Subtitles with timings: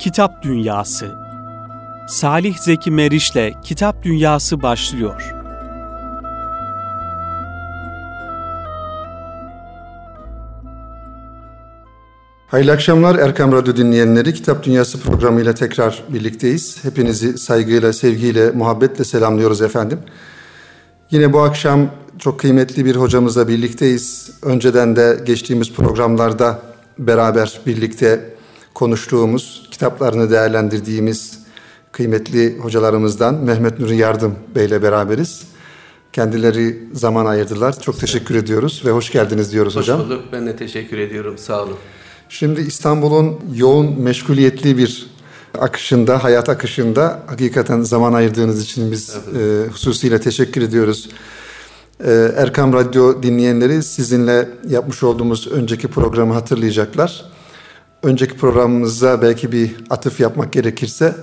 [0.00, 1.06] Kitap Dünyası
[2.08, 5.34] Salih Zeki Meriç'le Kitap Dünyası başlıyor.
[12.46, 14.34] Hayırlı akşamlar Erkam Radyo dinleyenleri.
[14.34, 16.84] Kitap Dünyası programıyla tekrar birlikteyiz.
[16.84, 19.98] Hepinizi saygıyla, sevgiyle, muhabbetle selamlıyoruz efendim.
[21.10, 24.30] Yine bu akşam çok kıymetli bir hocamızla birlikteyiz.
[24.42, 26.62] Önceden de geçtiğimiz programlarda
[26.98, 28.34] beraber birlikte
[28.74, 31.38] konuştuğumuz, kitaplarını değerlendirdiğimiz
[31.92, 35.42] kıymetli hocalarımızdan Mehmet Nuri Yardım Bey ile beraberiz.
[36.12, 37.80] Kendileri zaman ayırdılar.
[37.80, 40.00] Çok teşekkür ediyoruz ve hoş geldiniz diyoruz hoş hocam.
[40.00, 40.24] Hoş bulduk.
[40.32, 41.38] Ben de teşekkür ediyorum.
[41.38, 41.76] Sağ olun.
[42.28, 45.10] Şimdi İstanbul'un yoğun meşguliyetli bir
[45.58, 49.68] akışında, hayat akışında hakikaten zaman ayırdığınız için biz evet.
[49.68, 51.08] e, hususiyle teşekkür ediyoruz.
[52.04, 57.30] E, Erkam Radyo dinleyenleri sizinle yapmış olduğumuz önceki programı hatırlayacaklar.
[58.02, 61.14] Önceki programımızda belki bir atıf yapmak gerekirse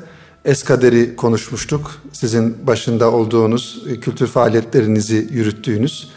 [0.46, 1.92] Eskader'i konuşmuştuk.
[2.12, 6.10] Sizin başında olduğunuz, e, kültür faaliyetlerinizi yürüttüğünüz.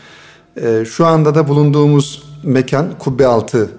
[0.57, 3.71] E, şu anda da bulunduğumuz mekan Kubbe Altı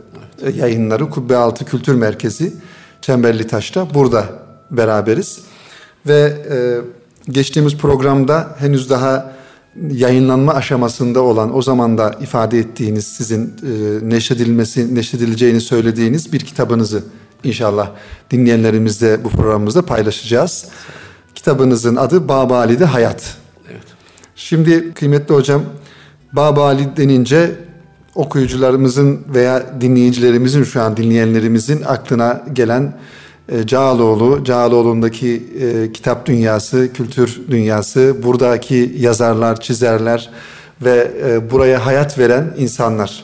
[0.44, 0.56] evet.
[0.56, 2.54] yayınları, Kubbe Altı Kültür Merkezi
[3.02, 4.26] Çemberli Taş'ta burada
[4.72, 5.40] beraberiz.
[6.08, 6.58] Ve e,
[7.32, 9.34] geçtiğimiz programda henüz daha
[9.92, 17.04] yayınlanma aşamasında olan o zaman da ifade ettiğiniz sizin e, neşredilmesi neşredileceğini söylediğiniz bir kitabınızı
[17.44, 17.92] inşallah
[18.32, 20.66] dinleyenlerimizle bu programımızda paylaşacağız.
[21.36, 23.36] Kitabınızın adı Babali'de Hayat.
[23.72, 23.84] Evet.
[24.36, 25.64] Şimdi kıymetli hocam
[26.34, 27.52] Babali denince
[28.16, 32.94] okuyucularımızın veya dinleyicilerimizin şu an dinleyenlerimizin aklına gelen
[33.52, 40.30] e, Cağaloğlu, Cağaloğlu'ndaki e, kitap dünyası, kültür dünyası, buradaki yazarlar, çizerler
[40.82, 43.24] ve e, buraya hayat veren insanlar.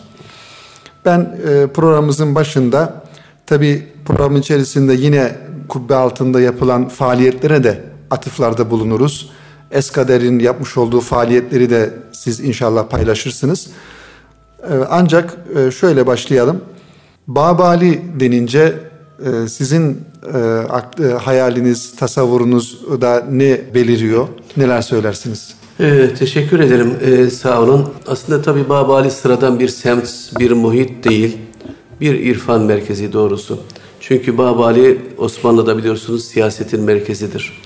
[1.05, 3.03] Ben e, programımızın başında
[3.45, 5.35] tabi programın içerisinde yine
[5.69, 9.31] kubbe altında yapılan faaliyetlere de atıflarda bulunuruz.
[9.71, 13.67] Eskader'in yapmış olduğu faaliyetleri de siz inşallah paylaşırsınız.
[14.63, 16.61] E, ancak e, şöyle başlayalım.
[17.27, 18.73] Babali denince
[19.49, 20.01] sizin
[20.33, 24.27] e, e, hayaliniz, tasavvurunuz da ne beliriyor?
[24.57, 25.57] Neler söylersiniz?
[25.79, 26.93] Ee, teşekkür ederim.
[27.01, 27.89] Ee, sağ olun.
[28.07, 31.37] Aslında tabii Babali sıradan bir semt, bir muhit değil.
[32.01, 33.59] Bir irfan merkezi doğrusu.
[33.99, 37.61] Çünkü Babali Osmanlı'da biliyorsunuz siyasetin merkezidir.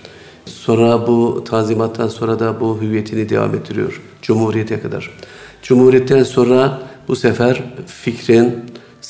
[0.46, 4.02] Sonra bu tanzimattan sonra da bu hüviyetini devam ettiriyor.
[4.22, 5.18] Cumhuriyete kadar.
[5.64, 8.54] Cumhuriyetten sonra bu sefer fikrin,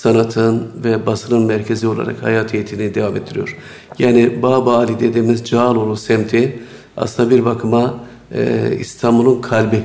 [0.01, 3.57] sanatın ve basının merkezi olarak hayatiyetini devam ettiriyor.
[3.99, 6.59] Yani Baba Ali dediğimiz Cağaloğlu semti
[6.97, 7.93] aslında bir bakıma
[8.35, 9.83] e, İstanbul'un kalbi.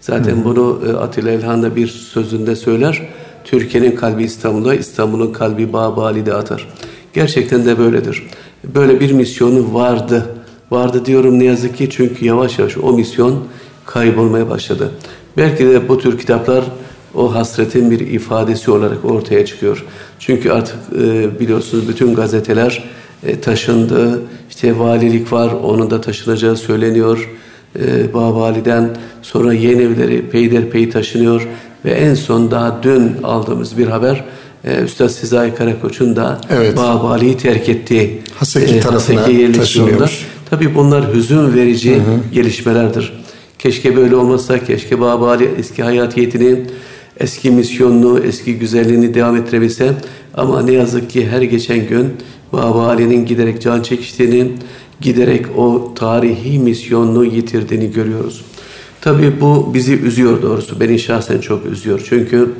[0.00, 0.44] Zaten hmm.
[0.44, 3.02] bunu e, Atilla İlhan da bir sözünde söyler.
[3.44, 6.68] Türkiye'nin kalbi İstanbul'da, İstanbul'un kalbi Baba Ali'de atar.
[7.12, 8.26] Gerçekten de böyledir.
[8.64, 10.26] Böyle bir misyonu vardı.
[10.70, 13.44] Vardı diyorum ne yazık ki çünkü yavaş yavaş o misyon
[13.86, 14.90] kaybolmaya başladı.
[15.36, 16.64] Belki de bu tür kitaplar
[17.14, 19.84] o hasretin bir ifadesi olarak ortaya çıkıyor.
[20.18, 22.84] Çünkü artık e, biliyorsunuz bütün gazeteler
[23.26, 24.22] e, taşındı.
[24.50, 27.30] İşte valilik var, onun da taşınacağı söyleniyor.
[27.78, 31.48] E, Babali'den sonra yeni evleri peyderpey taşınıyor.
[31.84, 34.24] Ve en son daha dün aldığımız bir haber
[34.64, 36.76] e, Üstad Sezai Karakoç'un da evet.
[36.76, 40.26] Babali'yi terk ettiği Haseki e, tarafına Haseki taşınıyormuş.
[40.50, 42.32] Tabii bunlar hüzün verici hı hı.
[42.32, 43.24] gelişmelerdir.
[43.58, 46.64] Keşke böyle olmasa, keşke Babali eski hayatiyetini
[47.20, 49.94] eski misyonunu, eski güzelliğini devam ettirebilse
[50.34, 52.12] ama ne yazık ki her geçen gün
[52.52, 54.52] Baba Ali'nin giderek can çekiştiğini,
[55.00, 58.44] giderek o tarihi misyonunu yitirdiğini görüyoruz.
[59.00, 60.80] Tabii bu bizi üzüyor doğrusu.
[60.80, 62.06] Beni şahsen çok üzüyor.
[62.08, 62.52] Çünkü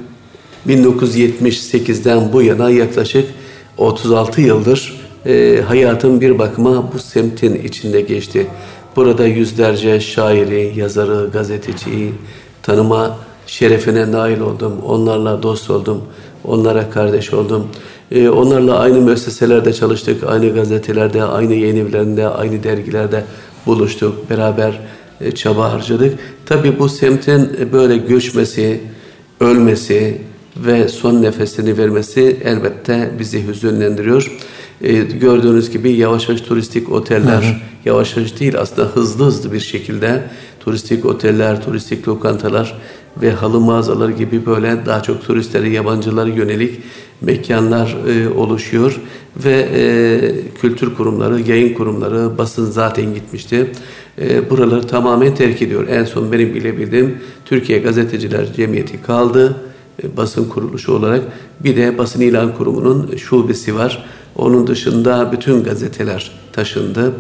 [0.69, 3.25] 1978'den bu yana yaklaşık
[3.79, 8.47] 36 yıldır e, hayatım bir bakıma bu semtin içinde geçti.
[8.97, 12.13] Burada yüzlerce şairi, yazarı, gazeteciyi
[12.63, 14.73] tanıma şerefine nail oldum.
[14.87, 16.03] Onlarla dost oldum.
[16.45, 17.69] Onlara kardeş oldum.
[18.11, 20.25] Ee, onlarla aynı müesseselerde çalıştık.
[20.25, 23.25] Aynı gazetelerde, aynı yayın evlerinde, aynı dergilerde
[23.67, 24.31] buluştuk.
[24.31, 24.81] Beraber
[25.21, 26.19] e, çaba harcadık.
[26.47, 28.81] Tabii bu semtin böyle göçmesi,
[29.41, 30.21] ölmesi
[30.57, 34.39] ve son nefesini vermesi elbette bizi hüzünlendiriyor.
[34.83, 37.55] Ee, gördüğünüz gibi yavaş yavaş turistik oteller, hı hı.
[37.85, 40.23] yavaş yavaş değil aslında hızlı hızlı bir şekilde
[40.61, 42.79] turistik oteller, turistik lokantalar
[43.23, 46.81] ve halı mağazaları gibi böyle daha çok turistlere, yabancılara yönelik
[47.21, 49.01] mekanlar e, oluşuyor
[49.45, 49.81] ve e,
[50.61, 53.71] kültür kurumları, yayın kurumları, basın zaten gitmişti.
[54.21, 55.89] E, buraları tamamen terk ediyor.
[55.89, 59.57] En son benim bilebildiğim Türkiye Gazeteciler Cemiyeti kaldı
[60.03, 61.23] e, basın kuruluşu olarak
[61.61, 64.05] bir de basın ilan kurumunun şubesi var.
[64.37, 67.13] Onun dışında bütün gazeteler taşındı.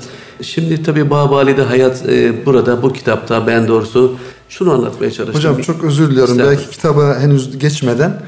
[0.42, 4.16] Şimdi tabii Babali'de hayat e, burada bu kitapta ben doğrusu
[4.48, 5.34] şunu anlatmaya çalıştım.
[5.34, 6.34] Hocam çok özür diliyorum.
[6.34, 6.50] İstedim.
[6.50, 8.22] Belki kitaba henüz geçmeden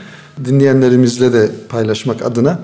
[0.44, 2.58] dinleyenlerimizle de paylaşmak adına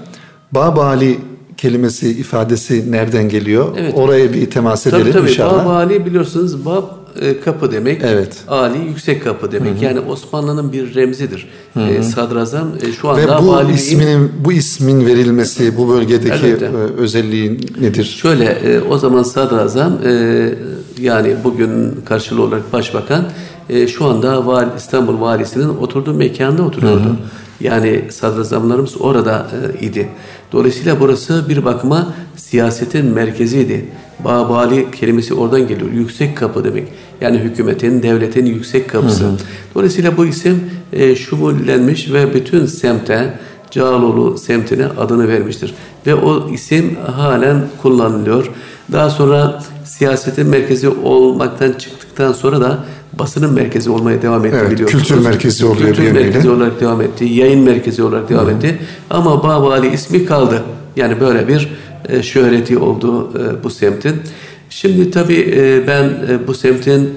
[0.52, 1.18] Babali
[1.56, 3.68] kelimesi, ifadesi nereden geliyor?
[3.78, 3.94] Evet.
[3.96, 5.30] Oraya bir temas edelim tabii, tabii.
[5.30, 5.64] inşallah.
[5.64, 6.84] Babali biliyorsunuz bab
[7.20, 8.02] e, kapı demek.
[8.04, 8.36] Evet.
[8.48, 9.74] Ali yüksek kapı demek.
[9.74, 9.84] Hı-hı.
[9.84, 11.48] Yani Osmanlı'nın bir remzidir.
[11.76, 16.62] E, sadrazam e, şu anda Ve bu vali isminin bu ismin verilmesi bu bölgedeki evet.
[16.62, 16.66] e,
[16.96, 18.04] özelliği nedir?
[18.04, 20.54] Şöyle e, o zaman sadrazam e,
[21.00, 23.24] yani bugün karşılığı olarak başbakan
[23.72, 27.04] e, şu anda vali, İstanbul valisinin oturduğu mekanda oturuyordu.
[27.04, 27.16] Hı-hı.
[27.60, 29.46] Yani sadrazamlarımız orada
[29.80, 30.08] e, idi.
[30.52, 33.88] Dolayısıyla burası bir bakıma siyasetin merkeziydi.
[34.24, 35.90] Babali kelimesi oradan geliyor.
[35.92, 36.88] Yüksek kapı demek.
[37.20, 39.24] Yani hükümetin, devletin yüksek kapısı.
[39.24, 39.36] Hı hı.
[39.74, 43.38] Dolayısıyla bu isim e, şumullenmiş ve bütün semte,
[43.70, 45.74] Cağaloğlu semtine adını vermiştir.
[46.06, 48.50] Ve o isim halen kullanılıyor.
[48.92, 52.78] Daha sonra siyasetin merkezi olmaktan çıktıktan sonra da
[53.18, 55.08] basının merkezi olmaya devam etti evet, biliyorsunuz.
[55.08, 57.24] Kültür merkezi oluyor Kültür merkezi olarak devam etti.
[57.24, 58.50] Yayın merkezi olarak devam Hı.
[58.50, 58.78] etti.
[59.10, 60.62] Ama Babali ismi kaldı.
[60.96, 61.68] Yani böyle bir
[62.08, 64.14] e, şöhreti oldu e, bu semtin.
[64.70, 67.10] Şimdi tabii e, ben e, bu semtin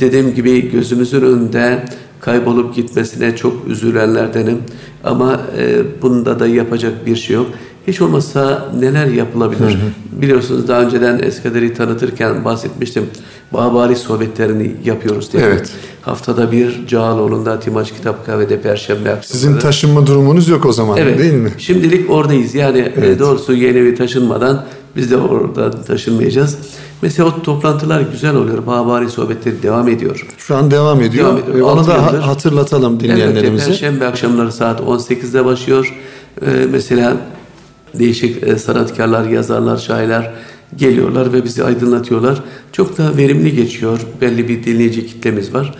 [0.00, 1.84] dediğim gibi gözümüzün önünde
[2.20, 4.58] kaybolup gitmesine çok üzülenlerdenim.
[5.04, 7.46] Ama e, bunda da yapacak bir şey yok.
[7.90, 9.60] Hiç olmazsa neler yapılabilir?
[9.60, 10.22] Hı hı.
[10.22, 13.04] Biliyorsunuz daha önceden Eskaderi tanıtırken bahsetmiştim.
[13.52, 15.42] Babali sohbetlerini yapıyoruz diye.
[15.42, 15.72] Evet.
[16.02, 19.26] Haftada bir Cağaloğlu'nda Timaç Kitap Kahve'de Perşembe akşamları.
[19.26, 21.18] Sizin taşınma durumunuz yok o zaman evet.
[21.18, 21.50] değil mi?
[21.58, 22.54] Şimdilik oradayız.
[22.54, 23.18] Yani e, evet.
[23.18, 24.64] doğrusu yeni bir taşınmadan
[24.96, 26.58] biz de orada taşınmayacağız.
[27.02, 28.66] Mesela o toplantılar güzel oluyor.
[28.66, 30.26] Babali sohbetleri devam ediyor.
[30.38, 31.26] Şu an devam ediyor.
[31.26, 31.70] Devam ediyor.
[31.70, 32.18] Onu da yıldır.
[32.18, 33.64] hatırlatalım dinleyenlerimize.
[33.64, 35.94] Evet, Perşembe akşamları saat 18'de başlıyor.
[36.42, 37.16] Ee, mesela
[37.94, 40.32] değişik e, sanatkarlar, yazarlar, şairler
[40.76, 42.42] geliyorlar ve bizi aydınlatıyorlar.
[42.72, 44.00] Çok da verimli geçiyor.
[44.20, 45.74] Belli bir dinleyici kitlemiz var.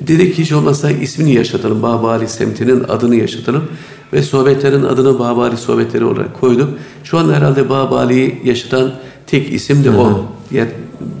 [0.00, 1.82] Dedik hiç olmazsa ismini yaşatalım.
[1.82, 3.64] Babali semtinin adını yaşatalım.
[4.12, 6.68] Ve sohbetlerin adını Babali sohbetleri olarak koyduk.
[7.04, 8.92] Şu an herhalde Babali'yi yaşatan
[9.26, 10.24] tek isim de o.
[10.50, 10.70] Yani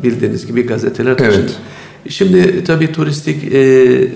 [0.02, 1.40] bildiğiniz gibi gazeteler taşındı.
[1.40, 1.56] Evet.
[2.08, 4.12] Şimdi tabii turistik e,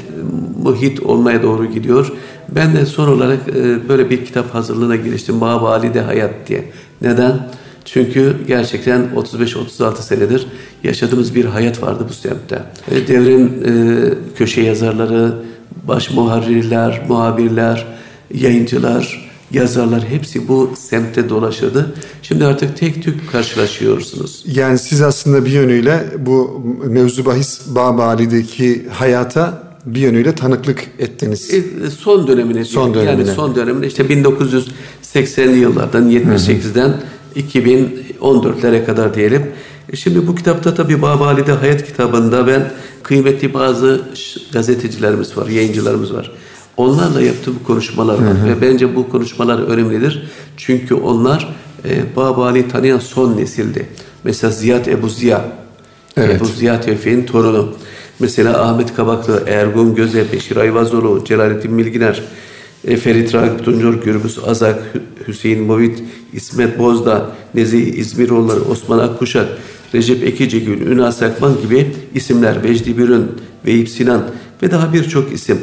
[0.62, 2.12] muhit olmaya doğru gidiyor.
[2.56, 5.40] Ben de son olarak e, böyle bir kitap hazırlığına giriştim.
[5.40, 6.64] Babali'de Hayat diye.
[7.02, 7.48] Neden?
[7.84, 10.46] Çünkü gerçekten 35-36 senedir
[10.84, 12.62] yaşadığımız bir hayat vardı bu semtte.
[12.90, 13.74] E, devrin e,
[14.36, 15.34] köşe yazarları,
[15.88, 17.86] baş muharrirler, muhabirler,
[18.34, 21.94] yayıncılar, yazarlar hepsi bu semtte dolaşırdı.
[22.22, 24.44] Şimdi artık tek tük karşılaşıyorsunuz.
[24.46, 31.54] Yani siz aslında bir yönüyle bu mevzu bahis Babali'deki hayata bir yönüyle tanıklık ettiniz.
[31.54, 32.64] E, son dönemine.
[32.64, 33.10] Son dönemine.
[33.10, 36.94] Yani son dönemine işte 1980'li yıllardan 78'den
[37.36, 39.42] 2014'lere kadar diyelim.
[39.92, 42.70] E şimdi bu kitapta tabii Babali'de Hayat kitabında ben
[43.02, 44.00] kıymetli bazı
[44.52, 46.32] gazetecilerimiz var, yayıncılarımız var.
[46.76, 48.46] Onlarla yaptığım konuşmalar var hı hı.
[48.46, 50.22] ve bence bu konuşmalar önemlidir.
[50.56, 53.88] Çünkü onlar e, Babali tanıyan son nesildi.
[54.24, 55.44] Mesela Ziyad Ebu Ziya,
[56.16, 56.36] evet.
[56.36, 57.74] Ebu Ziya Tevfik'in torunu.
[58.22, 62.22] Mesela Ahmet Kabaklı, Ergun Göze, Beşir Ayvazoğlu, Celalettin Milginer,
[62.84, 64.82] e, Ferit Ragıp Tuncur, Gürbüz Azak,
[65.28, 66.02] Hüseyin Movit,
[66.32, 69.48] İsmet Bozda, Nezih İzmiroğulları, Osman Akkuşak,
[69.94, 73.26] Recep Ekicigül, Ünal Sakman gibi isimler, Vecdi Bürün,
[73.66, 74.22] Veyip Sinan
[74.62, 75.58] ve daha birçok isim.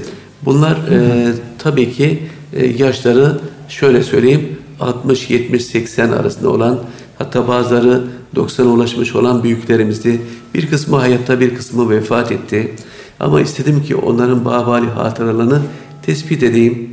[0.46, 2.20] Bunlar e, tabii ki
[2.54, 3.40] e, yaşları
[3.70, 6.80] şöyle söyleyeyim 60, 70, 80 arasında olan
[7.20, 8.04] hatta bazıları
[8.36, 10.22] 90'a ulaşmış olan büyüklerimizdi.
[10.54, 12.76] Bir kısmı hayatta bir kısmı vefat etti.
[13.20, 15.62] Ama istedim ki onların babali hatıralarını
[16.02, 16.92] tespit edeyim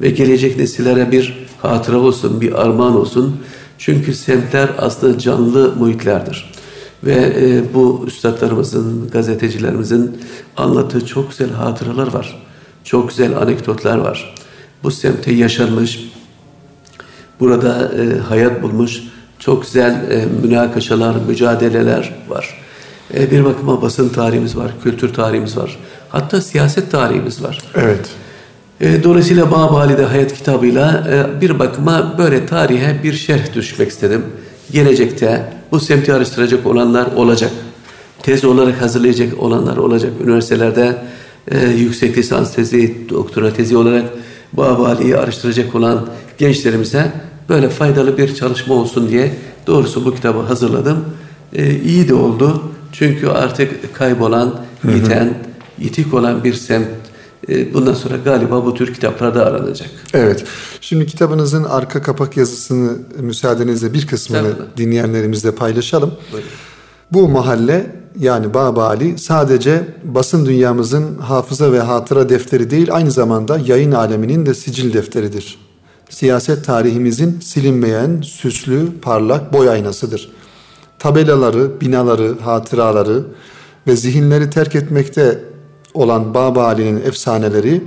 [0.00, 3.36] ve gelecek nesillere bir hatıra olsun, bir armağan olsun.
[3.78, 6.52] Çünkü semtler aslında canlı muhitlerdir.
[7.04, 10.18] Ve e, bu üstadlarımızın, gazetecilerimizin
[10.56, 12.42] anlattığı çok güzel hatıralar var.
[12.84, 14.34] Çok güzel anekdotlar var.
[14.82, 16.12] Bu semte yaşanmış,
[17.40, 19.02] burada e, hayat bulmuş
[19.44, 22.58] çok güzel e, münakaşalar, mücadeleler var.
[23.14, 25.78] E, bir bakıma basın tarihimiz var, kültür tarihimiz var.
[26.08, 27.58] Hatta siyaset tarihimiz var.
[27.74, 28.08] Evet.
[28.80, 34.22] E, dolayısıyla Babali'de Hayat kitabıyla e, bir bakıma böyle tarihe bir şerh düşmek istedim.
[34.72, 37.50] Gelecekte bu semti araştıracak olanlar olacak.
[38.22, 40.12] Tez olarak hazırlayacak olanlar olacak.
[40.24, 40.96] Üniversitelerde
[41.50, 44.04] e, yüksek lisans tezi, doktora tezi olarak
[44.52, 46.06] Babali'yi araştıracak olan
[46.38, 47.12] gençlerimize
[47.48, 49.34] böyle faydalı bir çalışma olsun diye
[49.66, 51.04] doğrusu bu kitabı hazırladım.
[51.52, 52.62] E, iyi de oldu.
[52.92, 54.60] Çünkü artık kaybolan,
[54.94, 55.38] yiten,
[55.78, 56.86] yitik olan bir semt
[57.48, 59.90] E, bundan sonra galiba bu tür kitaplar da aranacak.
[60.14, 60.44] Evet.
[60.80, 66.14] Şimdi kitabınızın arka kapak yazısını müsaadenizle bir kısmını dinleyenlerimizle paylaşalım.
[66.32, 66.48] Buyurun.
[67.12, 73.58] Bu mahalle yani Baba Ali sadece basın dünyamızın hafıza ve hatıra defteri değil aynı zamanda
[73.66, 75.58] yayın aleminin de sicil defteridir.
[76.14, 80.32] Siyaset tarihimizin silinmeyen, süslü, parlak boy aynasıdır.
[80.98, 83.24] Tabelaları, binaları, hatıraları
[83.86, 85.44] ve zihinleri terk etmekte
[85.94, 87.84] olan Baba Ali'nin efsaneleri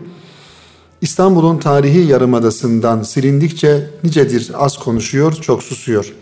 [1.02, 6.14] İstanbul'un tarihi yarımadasından silindikçe nicedir az konuşuyor, çok susuyor.''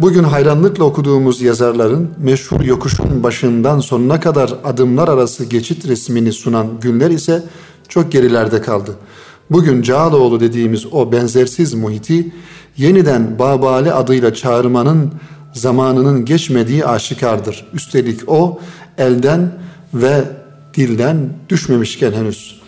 [0.00, 7.10] Bugün hayranlıkla okuduğumuz yazarların meşhur yokuşun başından sonuna kadar adımlar arası geçit resmini sunan günler
[7.10, 7.42] ise
[7.88, 8.90] çok gerilerde kaldı.
[9.50, 12.32] Bugün Cağaloğlu dediğimiz o benzersiz muhiti
[12.76, 15.12] yeniden Babali adıyla çağırmanın
[15.52, 17.66] zamanının geçmediği aşikardır.
[17.74, 18.60] Üstelik o
[18.98, 19.52] elden
[19.94, 20.24] ve
[20.74, 22.60] dilden düşmemişken henüz.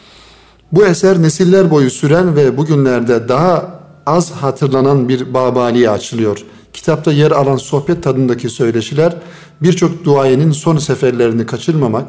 [0.72, 7.30] Bu eser nesiller boyu süren ve bugünlerde daha az hatırlanan bir Babali'ye açılıyor.'' Kitapta yer
[7.30, 9.16] alan sohbet tadındaki söyleşiler
[9.62, 12.08] birçok duayenin son seferlerini kaçırmamak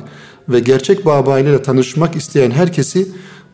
[0.50, 3.07] ve gerçek Baba ile tanışmak isteyen herkesi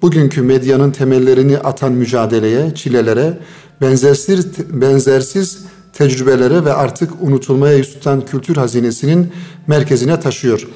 [0.03, 3.37] bugünkü medyanın temellerini atan mücadeleye, çilelere,
[3.81, 9.31] benzersiz, benzersiz tecrübelere ve artık unutulmaya yüz tutan kültür hazinesinin
[9.67, 10.67] merkezine taşıyor.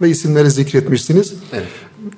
[0.00, 1.34] Ve isimleri zikretmişsiniz.
[1.52, 1.66] Evet.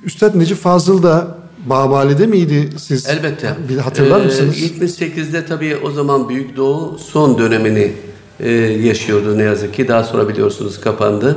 [0.05, 3.07] Üstad Necip Fazıl da Babali'de miydi siz?
[3.07, 3.55] Elbette.
[3.69, 4.59] Bir hatırlar ee, mısınız?
[4.59, 7.93] 78'de tabii o zaman Büyük Doğu son dönemini
[8.41, 9.89] e, yaşıyordu ne yazık ki.
[9.89, 11.37] Daha sonra biliyorsunuz kapandı.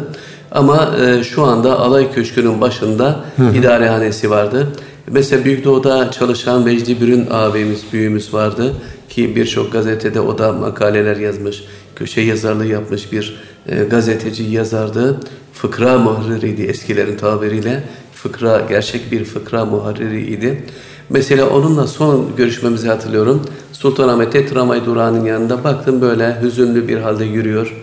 [0.52, 3.56] Ama e, şu anda Alay Köşkü'nün başında Hı-hı.
[3.58, 4.68] idarehanesi vardı.
[5.14, 8.74] Mesela Büyük Doğu'da çalışan Vecdi Bürün abimiz, büyüğümüz vardı.
[9.10, 11.64] Ki birçok gazetede o da makaleler yazmış,
[11.96, 15.20] köşe yazarlığı yapmış bir e, gazeteci yazardı.
[15.54, 20.64] Fıkra muharririydi eskilerin tabiriyle fıkra, gerçek bir fıkra muharririydi.
[21.10, 23.46] Mesela onunla son görüşmemizi hatırlıyorum.
[23.74, 27.82] Sultanahmet'te tramvay durağının yanında baktım böyle hüzünlü bir halde yürüyor.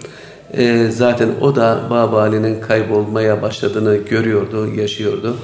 [0.53, 5.37] E, zaten o da Baba Ali'nin kaybolmaya başladığını görüyordu, yaşıyordu.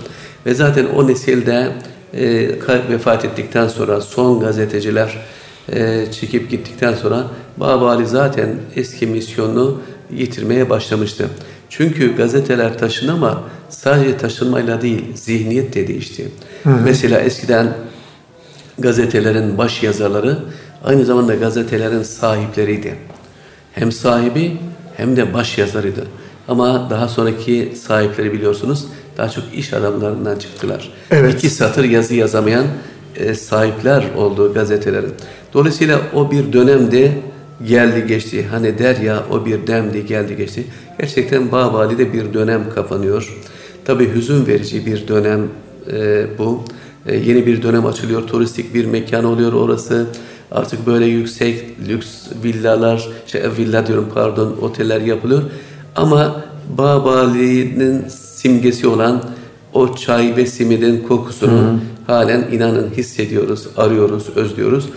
[0.47, 1.73] Ve zaten o nesilde
[2.15, 2.49] e,
[2.91, 5.19] vefat ettikten sonra son gazeteciler
[5.73, 7.25] e, çekip gittikten sonra
[7.57, 11.29] Baba Ali zaten eski misyonunu yitirmeye başlamıştı.
[11.69, 16.29] Çünkü gazeteler taşın ama sadece taşınmayla değil, zihniyet de değişti.
[16.65, 16.81] Hı hı.
[16.85, 17.75] Mesela eskiden
[18.79, 20.39] gazetelerin baş yazarları
[20.85, 22.95] aynı zamanda gazetelerin sahipleriydi.
[23.73, 24.57] Hem sahibi
[24.97, 26.07] hem de baş yazarıydı.
[26.49, 30.91] Ama daha sonraki sahipleri biliyorsunuz daha çok iş adamlarından çıktılar.
[31.11, 31.35] Evet.
[31.35, 32.65] İki satır yazı yazamayan
[33.17, 35.13] e, sahipler oldu gazetelerin.
[35.55, 37.13] Dolayısıyla o bir dönemde
[37.67, 38.47] geldi geçti.
[38.51, 40.65] Hani der ya o bir demdi geldi geçti.
[41.01, 43.37] Gerçekten Bağbali'de bir dönem kapanıyor.
[43.85, 45.41] Tabi hüzün verici bir dönem
[45.93, 46.65] e, bu.
[47.07, 48.27] E, yeni bir dönem açılıyor.
[48.27, 50.07] Turistik bir mekan oluyor orası.
[50.53, 52.09] Artık böyle yüksek lüks
[52.45, 55.43] villalar, şey, villa diyorum pardon, oteller yapılıyor.
[55.97, 56.45] Ama
[56.79, 58.05] Bağbali'nin
[58.45, 59.23] simgesi olan
[59.73, 61.79] o çay ve simidin kokusunu Hı.
[62.07, 64.89] halen inanın hissediyoruz, arıyoruz, özlüyoruz.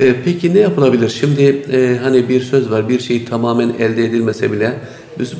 [0.00, 1.08] E, peki ne yapılabilir?
[1.08, 4.74] Şimdi e, hani bir söz var, bir şey tamamen elde edilmese bile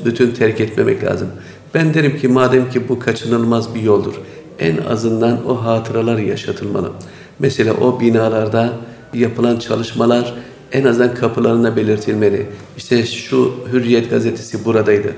[0.05, 1.27] bütün terk etmemek lazım.
[1.73, 4.13] Ben derim ki madem ki bu kaçınılmaz bir yoldur,
[4.59, 6.91] en azından o hatıralar yaşatılmalı.
[7.39, 8.73] Mesela o binalarda
[9.13, 10.33] yapılan çalışmalar
[10.71, 12.47] en azından kapılarına belirtilmeli.
[12.77, 15.13] İşte şu Hürriyet gazetesi buradaydı.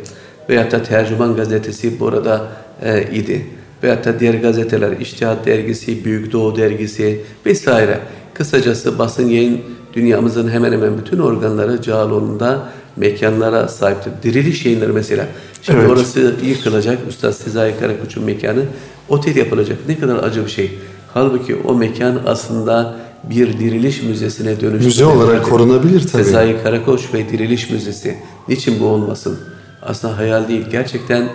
[0.50, 2.48] Veyahut da Tercüman gazetesi burada
[2.82, 3.46] e, idi.
[3.84, 8.00] Veyahut da diğer gazeteler, İştihat dergisi, Büyük Doğu dergisi vesaire.
[8.34, 9.62] Kısacası basın yayın
[9.94, 14.12] dünyamızın hemen hemen bütün organları Cağaloğlu'nda mekanlara sahiptir.
[14.24, 15.28] Diriliş yayınları mesela.
[15.62, 15.90] Şimdi evet.
[15.90, 17.00] orası yıkılacak.
[17.10, 18.64] Üstad Sezai Karakoç'un mekanı.
[19.10, 19.78] Otel yapılacak.
[19.88, 20.72] Ne kadar acı bir şey.
[21.14, 24.86] Halbuki o mekan aslında bir diriliş müzesine dönüştü.
[24.86, 26.24] Müze olarak korunabilir tabii.
[26.24, 28.18] Sezai Karakoç ve Diriliş Müzesi.
[28.48, 29.40] Niçin bu olmasın?
[29.82, 30.66] Aslında hayal değil.
[30.72, 31.30] Gerçekten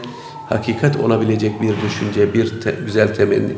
[0.48, 3.52] hakikat olabilecek bir düşünce, bir te güzel temenni.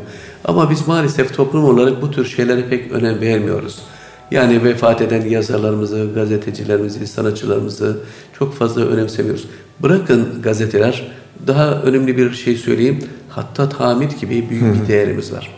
[0.45, 3.83] Ama biz maalesef toplum olarak bu tür şeylere pek önem vermiyoruz.
[4.31, 7.99] Yani vefat eden yazarlarımızı, gazetecilerimizi, sanatçılarımızı
[8.39, 9.47] çok fazla önemsemiyoruz.
[9.81, 11.13] Bırakın gazeteler,
[11.47, 12.99] daha önemli bir şey söyleyeyim.
[13.29, 15.55] Hattat Hamid gibi büyük bir değerimiz var.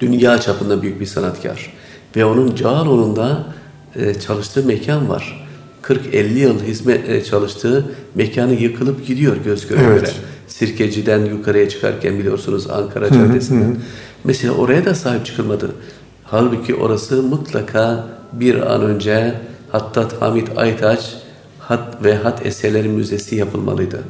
[0.00, 1.72] Dünya çapında büyük bir sanatkar.
[2.16, 3.44] Ve onun Cağaloğlu'nda
[3.96, 5.47] e, çalıştığı mekan var.
[5.82, 10.00] 40-50 yıl hizmet e, çalıştığı mekanı yıkılıp gidiyor göz göre evet.
[10.00, 10.10] göre.
[10.46, 13.76] Sirkeci'den yukarıya çıkarken biliyorsunuz Ankara Caddesi'nden.
[14.24, 15.70] Mesela oraya da sahip çıkılmadı.
[16.24, 19.34] Halbuki orası mutlaka bir an önce
[19.72, 21.14] Hattat Hamit Aytaç
[21.58, 24.02] Hat ve Hat Eserleri Müzesi yapılmalıydı.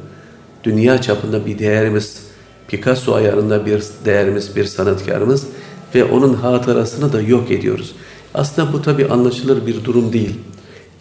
[0.63, 2.29] Dünya çapında bir değerimiz
[2.67, 5.47] Picasso ayarında bir değerimiz, bir sanatkarımız
[5.95, 7.95] ve onun hatırasını da yok ediyoruz.
[8.33, 10.39] Aslında bu tabi anlaşılır bir durum değil.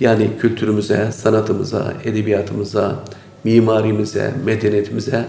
[0.00, 2.97] Yani kültürümüze, sanatımıza, edebiyatımıza,
[3.45, 5.25] mimarimize, medeniyetimize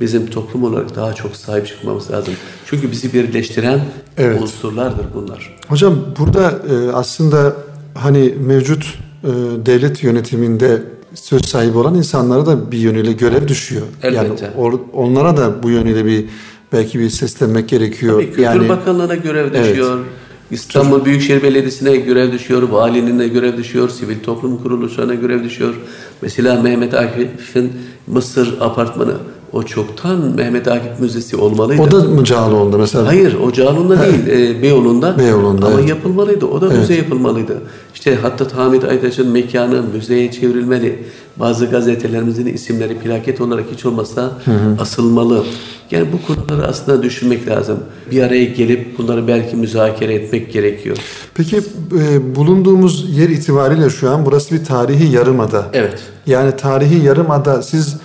[0.00, 2.34] bizim toplum olarak daha çok sahip çıkmamız lazım.
[2.66, 3.80] Çünkü bizi birleştiren
[4.18, 4.42] evet.
[4.42, 5.56] unsurlardır bunlar.
[5.68, 7.56] Hocam burada e, aslında
[7.94, 9.28] hani mevcut e,
[9.66, 10.82] devlet yönetiminde
[11.14, 13.82] söz sahibi olan insanlara da bir yönüyle görev düşüyor.
[14.02, 14.44] Elbette.
[14.44, 16.24] Yani or, onlara da bu yönüyle bir
[16.72, 18.14] belki bir seslenmek gerekiyor.
[18.14, 19.96] Tabii, Kültür yani, Bakanlığı'na görev düşüyor.
[19.96, 20.06] Evet.
[20.52, 25.74] İstanbul Büyükşehir Belediyesi'ne görev düşüyor, valiliğine görev düşüyor, sivil toplum kuruluşlarına görev düşüyor.
[26.22, 27.72] Mesela Mehmet Akif'in
[28.06, 29.14] Mısır apartmanı
[29.52, 31.82] o çoktan Mehmet Akif Müzesi olmalıydı.
[31.82, 33.06] O da mı Cağaloğlu'nda mesela?
[33.06, 35.18] Hayır o Cağaloğlu'nda değil e, Beyoğlu'nda.
[35.18, 35.88] Beyoğlu'nda Ama evet.
[35.88, 36.46] yapılmalıydı.
[36.46, 36.78] O da evet.
[36.78, 37.62] müze yapılmalıydı.
[37.94, 41.04] İşte hatta Hamit Aytaç'ın mekanı müzeye çevrilmeli.
[41.36, 44.76] Bazı gazetelerimizin isimleri plaket olarak hiç olmazsa hı hı.
[44.80, 45.44] asılmalı.
[45.90, 47.78] Yani bu konuları aslında düşünmek lazım.
[48.10, 50.96] Bir araya gelip bunları belki müzakere etmek gerekiyor.
[51.34, 51.60] Peki
[51.98, 55.66] e, bulunduğumuz yer itibariyle şu an burası bir tarihi yarımada.
[55.72, 55.98] Evet.
[56.26, 57.96] Yani tarihi yarımada siz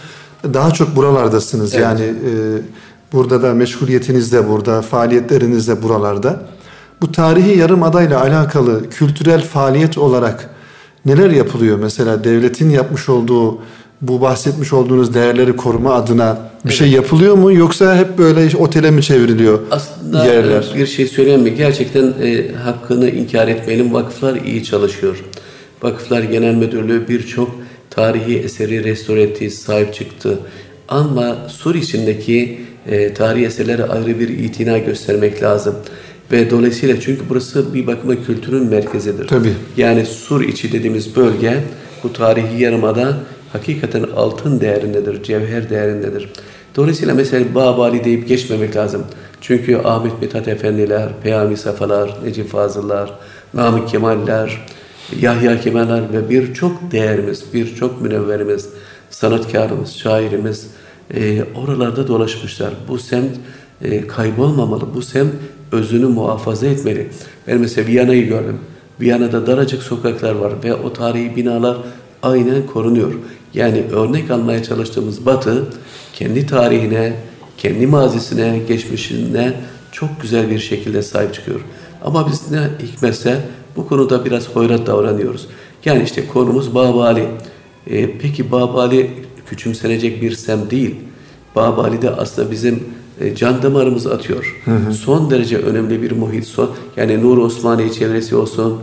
[0.53, 1.73] daha çok buralardasınız.
[1.73, 1.83] Evet.
[1.83, 2.31] Yani e,
[3.13, 6.41] burada da meşguliyetiniz de burada, faaliyetleriniz de buralarda.
[7.01, 10.49] Bu tarihi yarım adayla alakalı kültürel faaliyet olarak
[11.05, 11.77] neler yapılıyor?
[11.77, 13.59] Mesela devletin yapmış olduğu
[14.01, 16.77] bu bahsetmiş olduğunuz değerleri koruma adına bir evet.
[16.77, 20.73] şey yapılıyor mu yoksa hep böyle otele mi çevriliyor Aslında yerler?
[20.75, 21.55] bir şey söyleyeyim mi?
[21.55, 23.93] Gerçekten e, hakkını inkar etmeyelim.
[23.93, 25.23] Vakıflar iyi çalışıyor.
[25.83, 27.55] Vakıflar Genel Müdürlüğü birçok
[27.97, 30.39] tarihi eseri restore etti, sahip çıktı.
[30.87, 35.75] Ama Sur içindeki e, tarihi eserlere ayrı bir itina göstermek lazım.
[36.31, 39.27] Ve dolayısıyla çünkü burası bir bakıma kültürün merkezidir.
[39.27, 39.53] Tabii.
[39.77, 41.57] Yani Sur içi dediğimiz bölge
[42.03, 43.17] bu tarihi yarımada
[43.53, 46.29] hakikaten altın değerindedir, cevher değerindedir.
[46.75, 49.03] Dolayısıyla mesela Babali deyip geçmemek lazım.
[49.41, 53.13] Çünkü Ahmet Mithat Efendiler, Peyami Safalar, Necip Fazıllar,
[53.53, 54.65] Namık Kemaller,
[55.21, 58.69] Yahya Kemaller ve birçok değerimiz, birçok münevverimiz,
[59.09, 60.67] sanatkarımız, şairimiz
[61.13, 62.73] e, oralarda dolaşmışlar.
[62.87, 63.31] Bu semt
[63.81, 65.33] e, kaybolmamalı, bu semt
[65.71, 67.09] özünü muhafaza etmeli.
[67.47, 68.59] Ben mesela Viyana'yı gördüm.
[69.01, 71.77] Viyana'da daracık sokaklar var ve o tarihi binalar
[72.23, 73.13] aynen korunuyor.
[73.53, 75.63] Yani örnek almaya çalıştığımız Batı
[76.13, 77.13] kendi tarihine,
[77.57, 79.53] kendi mazisine, geçmişine
[79.91, 81.61] çok güzel bir şekilde sahip çıkıyor.
[82.05, 83.41] Ama biz ne hikmetse
[83.77, 85.47] bu konuda biraz hoyrat davranıyoruz.
[85.85, 87.27] Yani işte konumuz Babali.
[87.87, 89.11] Ee, peki Babali
[89.49, 90.95] küçümsenecek bir sem değil.
[91.55, 92.83] Babali de aslında bizim
[93.19, 94.61] e, can damarımızı atıyor.
[94.65, 94.93] Hı hı.
[94.93, 96.45] Son derece önemli bir muhit.
[96.45, 98.79] Son, yani Nur Osmaniye çevresi olsun,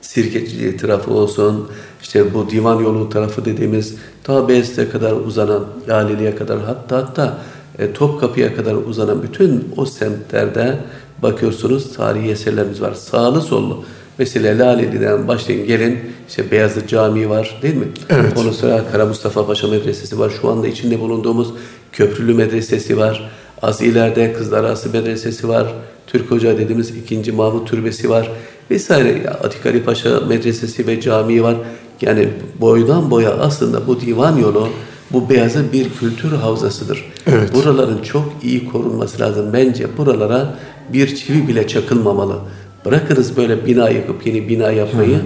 [0.00, 1.68] Sirkeci tarafı olsun,
[2.02, 7.38] işte bu divan yolu tarafı dediğimiz ta Beyazıt'a kadar uzanan, Laleli'ye kadar hatta hatta
[7.78, 10.78] e, Topkapı'ya kadar uzanan bütün o semtlerde
[11.22, 12.94] bakıyorsunuz tarihi eserlerimiz var.
[12.94, 13.84] Sağlı sollu.
[14.18, 17.86] Mesela Laleli'den başlayın gelin işte Beyazıt Camii var değil mi?
[18.08, 18.32] Evet.
[18.36, 20.32] Ondan sonra Kara Mustafa Paşa Medresesi var.
[20.40, 21.48] Şu anda içinde bulunduğumuz
[21.92, 23.30] Köprülü Medresesi var.
[23.62, 25.74] Az ileride Kızlar Arası Medresesi var.
[26.06, 28.30] Türk Hoca dediğimiz ikinci Mahmut Türbesi var.
[28.70, 31.56] Vesaire Atik Ali Paşa Medresesi ve camii var.
[32.00, 32.28] Yani
[32.60, 34.68] boydan boya aslında bu divan yolu
[35.12, 37.04] bu beyazın bir kültür havzasıdır.
[37.26, 37.54] Evet.
[37.54, 39.52] Buraların çok iyi korunması lazım.
[39.52, 40.54] Bence buralara
[40.92, 42.38] bir çivi bile çakılmamalı.
[42.84, 45.16] Bırakınız böyle bina yıkıp yeni bina yapmayı.
[45.16, 45.22] Hı.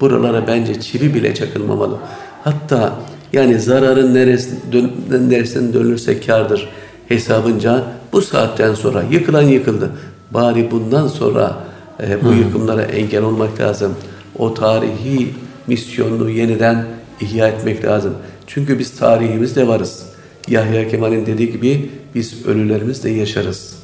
[0.00, 1.96] Buralara bence çivi bile çakılmamalı.
[2.44, 2.96] Hatta
[3.32, 4.92] yani zararın neresi, dön,
[5.28, 6.68] neresinden dönülürse kardır
[7.08, 9.90] hesabınca bu saatten sonra yıkılan yıkıldı.
[10.30, 11.56] Bari bundan sonra
[12.02, 12.34] e, bu Hı.
[12.34, 13.94] yıkımlara engel olmak lazım.
[14.38, 15.28] O tarihi
[15.66, 16.84] misyonunu yeniden
[17.20, 18.14] ihya etmek lazım.
[18.54, 20.02] Çünkü biz tarihimizde varız.
[20.48, 23.76] Yahya Kemal'in dediği gibi biz ölülerimizle yaşarız.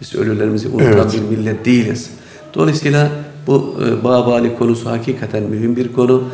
[0.00, 1.14] Biz ölülerimizi unutan evet.
[1.30, 2.10] bir millet değiliz.
[2.54, 3.10] Dolayısıyla
[3.46, 6.24] bu e, Babali konusu hakikaten mühim bir konu.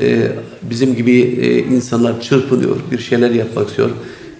[0.00, 0.32] E,
[0.62, 3.90] bizim gibi e, insanlar çırpınıyor, bir şeyler yapmak istiyor.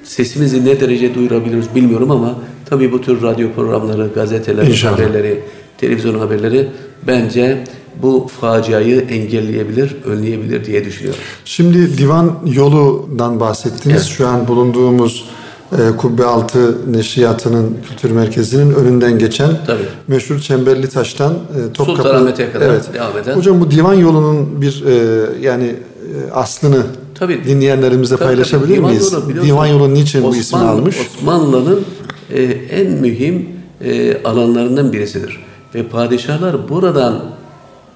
[0.04, 4.98] Sesimizi ne derece duyurabiliriz bilmiyorum ama tabii bu tür radyo programları, gazeteler, İnşallah.
[4.98, 5.40] haberleri,
[5.78, 6.68] televizyon haberleri
[7.06, 7.64] bence
[8.02, 11.20] bu faciayı engelleyebilir, önleyebilir diye düşünüyorum.
[11.44, 13.96] Şimdi divan yolundan bahsettiniz.
[13.96, 14.06] Evet.
[14.06, 15.24] Şu an bulunduğumuz
[15.72, 19.82] e, Kubbe Altı Neşriyatı'nın kültür merkezinin önünden geçen Tabii.
[20.08, 22.02] meşhur Çemberli Taş'tan e, Topkapı.
[22.02, 22.94] Sultanahmet'e kadar evet.
[22.94, 23.36] devam eden.
[23.36, 26.82] Hocam bu divan yolunun bir e, yani e, aslını
[27.14, 27.44] Tabii.
[27.44, 28.86] dinleyenlerimize tabii, paylaşabilir tabii.
[28.86, 29.12] miyiz?
[29.12, 30.96] Divan yolu, divan yolu niçin Osman, bu ismi almış?
[31.00, 31.84] Osmanlı'nın
[32.30, 33.48] e, en mühim
[33.84, 35.38] e, alanlarından birisidir.
[35.74, 37.22] Ve padişahlar buradan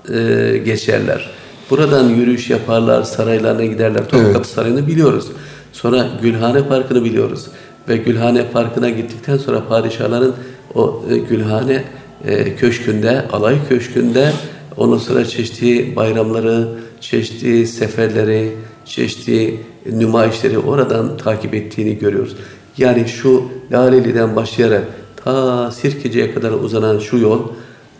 [0.08, 1.30] e, geçerler.
[1.70, 4.08] Buradan yürüyüş yaparlar, saraylarına giderler.
[4.08, 4.46] Topkapı evet.
[4.46, 5.26] Sarayı'nı biliyoruz.
[5.72, 7.46] Sonra Gülhane Parkı'nı biliyoruz.
[7.88, 10.34] ve Gülhane Parkı'na gittikten sonra padişahların
[10.74, 11.84] o e, Gülhane
[12.24, 14.32] e, köşkünde, alay köşkünde
[14.76, 16.68] ondan sonra çeşitli bayramları,
[17.00, 18.52] çeşitli seferleri,
[18.84, 19.60] çeşitli
[19.92, 22.36] nümayişleri oradan takip ettiğini görüyoruz.
[22.78, 24.82] Yani şu Laleli'den başlayarak
[25.24, 27.42] ta Sirkeci'ye kadar uzanan şu yol,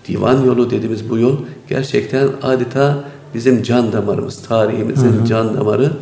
[0.08, 1.36] divan yolu dediğimiz bu yol
[1.68, 5.26] gerçekten adeta bizim can damarımız, tarihimizin hı hı.
[5.26, 5.92] can damarı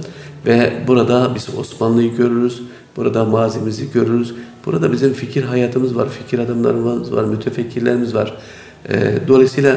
[0.46, 2.62] ve burada biz Osmanlı'yı görürüz,
[2.96, 4.34] burada mazimizi görürüz,
[4.66, 8.34] burada bizim fikir hayatımız var, fikir adımlarımız var, mütefekkirlerimiz var.
[8.88, 9.76] Ee, dolayısıyla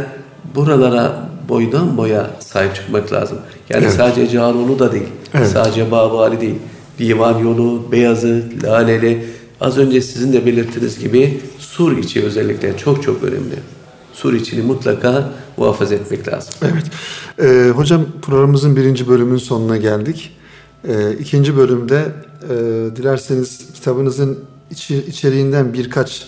[0.56, 3.38] buralara boydan boya sahip çıkmak lazım.
[3.70, 3.94] Yani evet.
[3.94, 5.48] sadece Cağaloğlu da değil, evet.
[5.48, 6.56] sadece Babali değil.
[7.00, 9.26] Divan yolu, Beyazı, Laleli,
[9.62, 13.56] az önce sizin de belirttiğiniz gibi Sur içi özellikle çok çok önemli.
[14.14, 16.54] Sur içini mutlaka muhafaza etmek lazım.
[16.62, 16.86] Evet.
[17.42, 20.38] Ee, hocam programımızın birinci bölümün sonuna geldik.
[20.88, 22.06] Ee, ikinci bölümde
[22.44, 22.56] e,
[22.96, 24.40] dilerseniz kitabınızın
[24.72, 26.28] içi, içeriğinden birkaç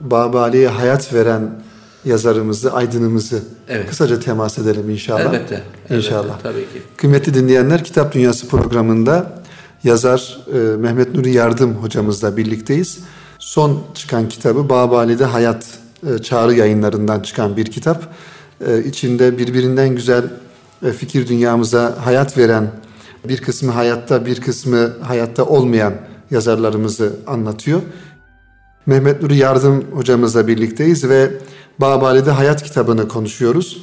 [0.00, 1.62] Babali'ye hayat veren
[2.04, 3.88] yazarımızı, aydınımızı evet.
[3.88, 5.34] kısaca temas edelim inşallah.
[5.34, 5.62] Elbette.
[5.90, 6.22] İnşallah.
[6.24, 6.82] Elbette, tabii ki.
[6.96, 9.42] Kıymetli dinleyenler, Kitap Dünyası programında
[9.84, 12.98] yazar e, Mehmet Nuri Yardım hocamızla birlikteyiz.
[13.38, 15.66] Son çıkan kitabı Babali'de Hayat
[16.22, 18.14] Çağrı yayınlarından çıkan bir kitap.
[18.66, 20.24] E, içinde birbirinden güzel
[20.82, 22.70] e, fikir dünyamıza hayat veren
[23.24, 25.94] bir kısmı hayatta bir kısmı hayatta olmayan
[26.30, 27.80] yazarlarımızı anlatıyor.
[28.86, 31.30] Mehmet Nuri Yardım hocamızla birlikteyiz ve
[31.78, 33.82] Babali'de Hayat kitabını konuşuyoruz.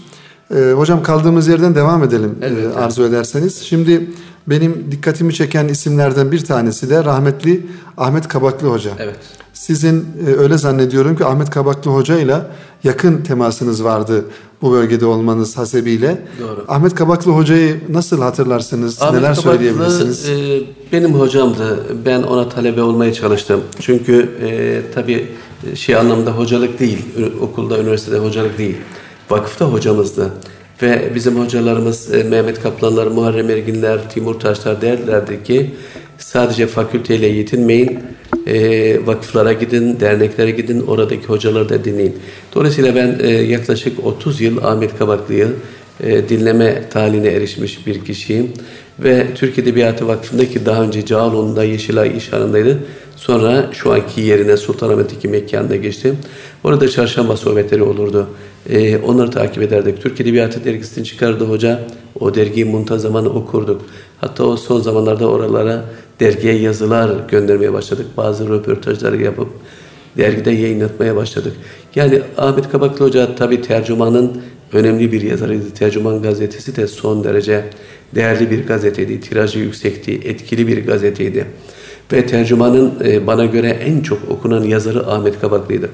[0.55, 3.62] Ee, hocam kaldığımız yerden devam edelim evet, e, arzu ederseniz.
[3.62, 4.09] Şimdi
[4.47, 7.65] benim dikkatimi çeken isimlerden bir tanesi de rahmetli
[7.97, 8.91] Ahmet Kabaklı Hoca.
[8.99, 9.15] Evet.
[9.53, 12.35] Sizin e, öyle zannediyorum ki Ahmet Kabaklı Hoca ile
[12.83, 14.25] yakın temasınız vardı
[14.62, 16.21] bu bölgede olmanız hasebiyle.
[16.41, 16.65] Doğru.
[16.67, 19.01] Ahmet Kabaklı Hoca'yı nasıl hatırlarsınız?
[19.01, 20.29] Ahmet Neler Kabaklı, söyleyebilirsiniz?
[20.29, 21.79] E, benim hocamdı.
[22.05, 23.62] Ben ona talebe olmaya çalıştım.
[23.79, 25.27] Çünkü e, tabii
[25.75, 27.05] şey anlamda hocalık değil.
[27.41, 28.77] Okulda, üniversitede hocalık değil.
[29.30, 30.32] Vakıfta hocamızdı.
[30.82, 35.72] Ve bizim hocalarımız e, Mehmet Kaplanlar, Muharrem Erginler, Timur Taşlar derlerdi ki
[36.18, 38.00] sadece fakülteyle yetinmeyin,
[38.48, 42.18] e, vakıflara gidin, derneklere gidin, oradaki hocaları da dinleyin.
[42.56, 45.48] Dolayısıyla ben e, yaklaşık 30 yıl Ahmet Kabaklı'yı
[46.30, 48.54] dinleme taline erişmiş bir kişiyim.
[49.03, 52.77] Ve Türk Edebiyatı Vakfı'ndaki daha önce Cağaloğlu'nda Yeşilay İşhanı'ndaydı.
[53.15, 56.17] Sonra şu anki yerine Sultanahmet'teki mekanına geçtim.
[56.63, 58.27] Orada çarşamba sohbetleri olurdu.
[58.69, 60.01] Ee, onları takip ederdik.
[60.01, 61.79] Türk Edebiyatı dergisini çıkardı hoca.
[62.19, 63.81] O dergiyi muntazaman okurduk.
[64.21, 65.85] Hatta o son zamanlarda oralara
[66.19, 68.05] dergiye yazılar göndermeye başladık.
[68.17, 69.49] Bazı röportajlar yapıp
[70.17, 71.53] dergide yayınlatmaya başladık.
[71.95, 74.41] Yani Ahmet Kabaklı Hoca tabi tercümanın
[74.73, 75.69] önemli bir yazarıydı.
[75.69, 77.63] Tercüman gazetesi de son derece
[78.15, 79.22] değerli bir gazeteydi.
[79.22, 81.45] Tirajı yüksekti, etkili bir gazeteydi.
[82.13, 85.89] Ve tercümanın e, bana göre en çok okunan yazarı Ahmet Kabaklı'ydı.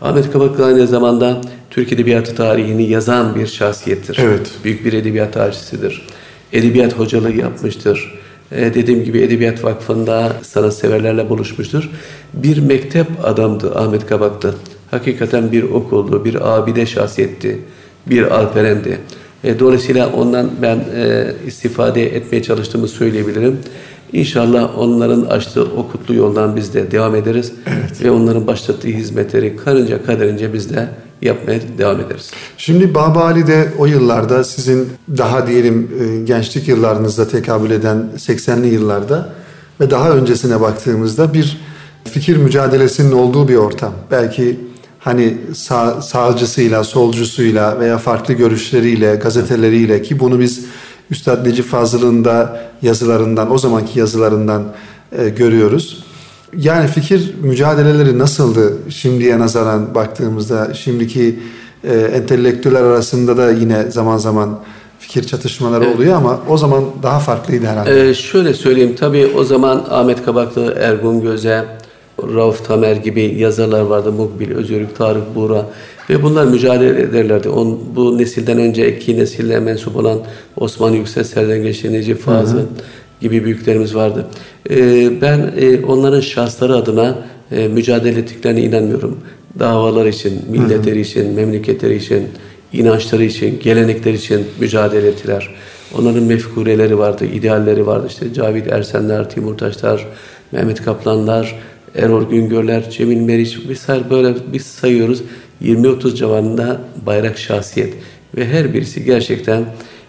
[0.00, 4.18] Ahmet Kabaklı aynı zamanda Türk Edebiyatı tarihini yazan bir şahsiyettir.
[4.22, 4.50] Evet.
[4.64, 6.06] Büyük bir edebiyat tarihçisidir.
[6.52, 8.18] Edebiyat hocalığı yapmıştır.
[8.52, 11.90] Ee, dediğim gibi Edebiyat Vakfı'nda sanatseverlerle buluşmuştur.
[12.34, 14.54] Bir mektep adamdı Ahmet Kabaklı.
[14.90, 17.58] Hakikaten bir okuldu, bir abide şahsiyetti,
[18.06, 18.98] bir alperendi.
[19.44, 23.58] E, dolayısıyla ondan ben e, istifade etmeye çalıştığımı söyleyebilirim.
[24.12, 27.52] İnşallah onların açtığı o kutlu yoldan biz de devam ederiz.
[27.66, 28.04] Evet.
[28.04, 30.88] Ve onların başlattığı hizmetleri karınca kaderince biz de
[31.22, 32.30] yapmaya devam ederiz.
[32.56, 38.66] Şimdi Baba Ali de o yıllarda sizin daha diyelim e, gençlik yıllarınızda tekabül eden 80'li
[38.68, 39.32] yıllarda
[39.80, 41.60] ve daha öncesine baktığımızda bir
[42.04, 43.92] fikir mücadelesinin olduğu bir ortam.
[44.10, 44.60] Belki
[44.98, 50.64] hani sağ, sağcısıyla, solcusuyla veya farklı görüşleriyle, gazeteleriyle ki bunu biz
[51.10, 54.64] Üstad Necip Fazıl'ın da yazılarından, o zamanki yazılarından
[55.18, 56.04] e, görüyoruz.
[56.56, 60.74] Yani fikir mücadeleleri nasıldı şimdiye nazaran baktığımızda?
[60.74, 61.38] Şimdiki
[61.84, 64.58] e, entelektüeller arasında da yine zaman zaman
[64.98, 65.96] fikir çatışmaları evet.
[65.96, 68.08] oluyor ama o zaman daha farklıydı herhalde.
[68.08, 71.64] Ee, şöyle söyleyeyim tabii o zaman Ahmet Kabaklı, Ergun Göze,
[72.22, 74.12] Rauf Tamer gibi yazarlar vardı.
[74.12, 75.66] Mukbil, Özgürlük, Tarık Buğra
[76.10, 77.48] ve bunlar mücadele ederlerdi.
[77.48, 80.18] On, bu nesilden önce iki nesille mensup olan
[80.56, 82.60] Osman Yüksel, Serden Geçti, Necip Fazıl
[83.20, 84.26] gibi büyüklerimiz vardı.
[84.70, 87.18] Ee, ben e, onların şahsları adına
[87.50, 89.18] e, mücadele ettiklerine inanmıyorum.
[89.58, 92.28] Davalar için, milletleri için, memleketleri için,
[92.72, 95.54] inançları için, gelenekleri için mücadele ettiler.
[95.98, 98.06] Onların mefkureleri vardı, idealleri vardı.
[98.08, 100.06] İşte Cavit Ersenler, Timur Taşlar,
[100.52, 101.58] Mehmet Kaplanlar,
[101.94, 105.22] Erol Güngörler, Cemil Meriç vesaire böyle biz sayıyoruz.
[105.62, 107.94] 20-30 civarında bayrak şahsiyet
[108.36, 109.64] ve her birisi gerçekten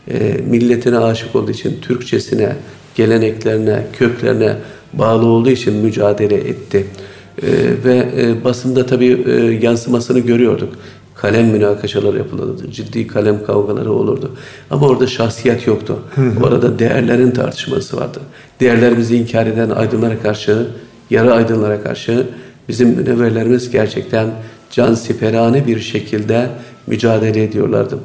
[0.08, 2.56] e, milletine aşık olduğu için Türkçesine,
[2.96, 4.56] geleneklerine, köklerine
[4.94, 6.86] bağlı olduğu için mücadele etti.
[7.44, 7.48] E,
[7.86, 9.32] ve e, basında tabii e,
[9.66, 10.74] yansımasını görüyorduk.
[11.16, 12.72] Kalem münakaşaları yapılırdı.
[12.72, 14.32] Ciddi kalem kavgaları olurdu.
[14.70, 16.00] Ama orada şahsiyet yoktu.
[16.44, 18.20] Orada değerlerin tartışması vardı.
[18.60, 20.68] Değerlerimizi inkar eden aydınlara karşı,
[21.10, 22.28] yarı aydınlara karşı
[22.70, 24.28] bizim münevverlerimiz gerçekten
[24.72, 26.50] can siperane bir şekilde
[26.88, 28.00] mücadele ediyorlardı.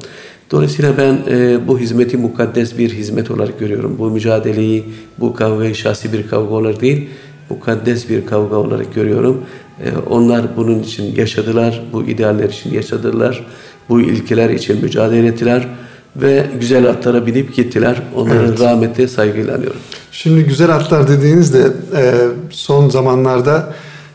[0.50, 3.96] Dolayısıyla ben e, bu hizmeti mukaddes bir hizmet olarak görüyorum.
[3.98, 4.84] Bu mücadeleyi,
[5.20, 7.08] bu kavgayı şahsi bir kavga olarak değil,
[7.50, 9.44] mukaddes bir kavga olarak görüyorum.
[9.84, 13.46] E, onlar bunun için yaşadılar, bu idealler için yaşadılar,
[13.88, 15.68] bu ilkeler için mücadele ettiler
[16.16, 18.02] ve güzel atlara binip gittiler.
[18.16, 18.60] Onların evet.
[18.60, 19.80] rahmete saygıyla anıyorum.
[20.12, 22.14] Şimdi güzel atlar dediğinizde e,
[22.50, 23.74] son zamanlarda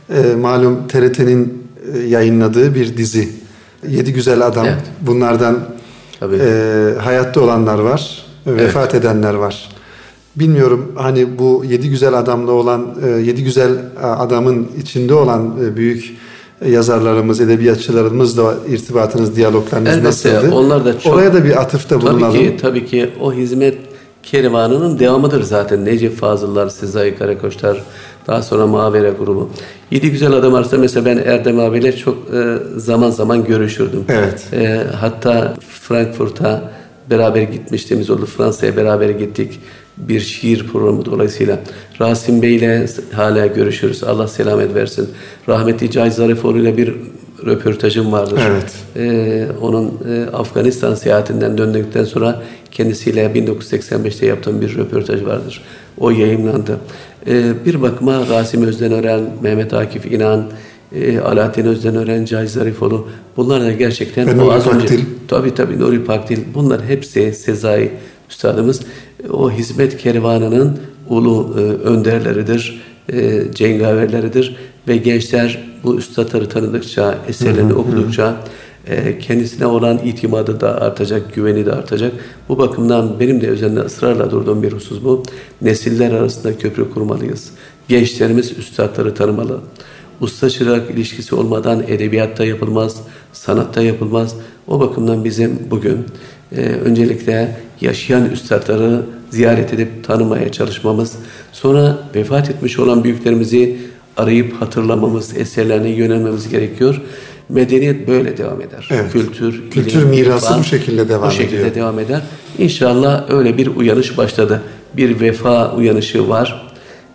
[0.10, 3.30] e, malum TRT'nin e, yayınladığı bir dizi.
[3.88, 4.66] Yedi Güzel Adam.
[4.66, 4.84] Evet.
[5.02, 5.60] Bunlardan
[6.22, 9.06] e, hayatta olanlar var, vefat evet.
[9.06, 9.70] edenler var.
[10.36, 16.18] Bilmiyorum hani bu yedi güzel adamla olan, yedi güzel adamın içinde olan büyük
[16.68, 20.52] yazarlarımız, edebiyatçılarımızla irtibatınız, diyaloglarınız Elbette, nasıldı?
[20.56, 22.32] Onlar da çok, Oraya da bir atıfta bulunalım.
[22.32, 23.78] Tabii ki, tabii ki o hizmet
[24.24, 25.86] kervanının devamıdır zaten.
[25.86, 27.84] Necip Fazıllar, Sezai Karakoçlar,
[28.28, 29.50] daha sonra Mavere grubu.
[29.92, 34.06] Yedi güzel adam arasında mesela ben Erdem abiyle çok e, zaman zaman görüşürdüm.
[34.10, 34.48] Evet.
[34.54, 36.72] E, hatta Frankfurt'a
[37.10, 38.26] beraber gitmiştiğimiz oldu.
[38.26, 39.60] Fransa'ya beraber gittik.
[40.00, 41.60] Bir şiir programı dolayısıyla.
[42.02, 44.04] Rasim Bey ile hala görüşürüz.
[44.04, 45.10] Allah selamet versin.
[45.48, 46.94] Rahmetli Cahit Zarifoğlu ile bir
[47.46, 48.40] röportajım vardır.
[48.48, 48.74] Evet.
[48.96, 55.64] Ee, onun e, Afganistan seyahatinden döndükten sonra kendisiyle 1985'te yaptığım bir röportaj vardır.
[56.00, 56.78] O yayınlandı.
[57.28, 60.44] Ee, bir bakıma Rasim Özdenören, Mehmet Akif İnan,
[60.96, 63.08] e, Alaaddin Özdenören, Cahit Zarifoğlu
[63.38, 64.96] bunlar da gerçekten Ve o az önce
[65.28, 67.92] tabii tabii Nuri Pakdil bunlar hepsi Sezai
[68.30, 68.82] üstadımız
[69.30, 70.80] o hizmet kervanının
[71.10, 72.82] ulu e, önderleridir,
[73.14, 74.56] e, cengaverleridir
[74.88, 78.38] ve gençler bu üstadları tanıdıkça, eserlerini okudukça
[78.88, 82.14] e, kendisine olan itimadı da artacak, güveni de artacak.
[82.50, 85.24] Bu bakımdan benim de üzerinde ısrarla durduğum bir husus bu.
[85.62, 87.52] Nesiller arasında köprü kurmalıyız.
[87.88, 89.60] Gençlerimiz üstadları tanımalı.
[90.22, 93.02] Usta çırak ilişkisi olmadan edebiyatta yapılmaz,
[93.34, 94.36] sanatta yapılmaz.
[94.68, 96.06] O bakımdan bizim bugün
[96.56, 101.16] e, öncelikle yaşayan üstadları ziyaret edip tanımaya çalışmamız,
[101.52, 103.78] sonra vefat etmiş olan büyüklerimizi
[104.18, 107.02] arayıp hatırlamamız, eserlerine yönelmemiz gerekiyor.
[107.50, 108.88] Medeniyet böyle devam eder.
[108.92, 109.12] Evet.
[109.14, 111.76] Kültür, Kültür ilim, mirası irfan, bu şekilde devam bu şekilde ediyor.
[111.76, 112.22] devam eder.
[112.58, 114.62] İnşallah öyle bir uyanış başladı.
[114.98, 116.72] Bir vefa uyanışı var.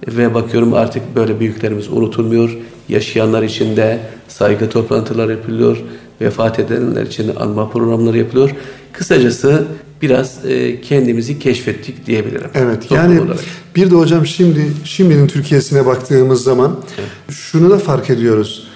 [0.09, 2.57] Ve bakıyorum artık böyle büyüklerimiz unutulmuyor.
[2.89, 5.77] Yaşayanlar için de saygı toplantıları yapılıyor.
[6.25, 8.51] Vefat edenler için anma programları yapılıyor.
[8.93, 9.65] Kısacası
[10.03, 12.51] biraz e, kendimizi keşfettik diyebilirim.
[12.55, 13.39] Evet yani olarak.
[13.77, 17.09] bir de hocam şimdi şimdinin Türkiye'sine baktığımız zaman evet.
[17.31, 18.69] şunu da fark ediyoruz.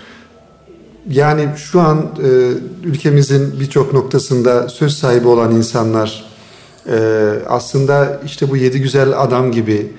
[1.11, 2.29] Yani şu an e,
[2.85, 6.25] ülkemizin birçok noktasında söz sahibi olan insanlar
[6.89, 6.99] e,
[7.49, 9.93] aslında işte bu yedi güzel adam gibi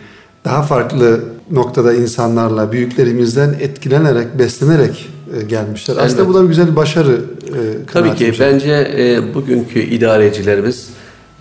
[0.46, 5.10] daha farklı noktada insanlarla büyüklerimizden etkilenerek, beslenerek
[5.48, 5.94] gelmişler.
[5.94, 6.06] Elbette.
[6.08, 7.22] Aslında bu da bir güzel başarı.
[7.48, 8.40] E, Tabii ki şey.
[8.40, 10.90] bence e, bugünkü idarecilerimiz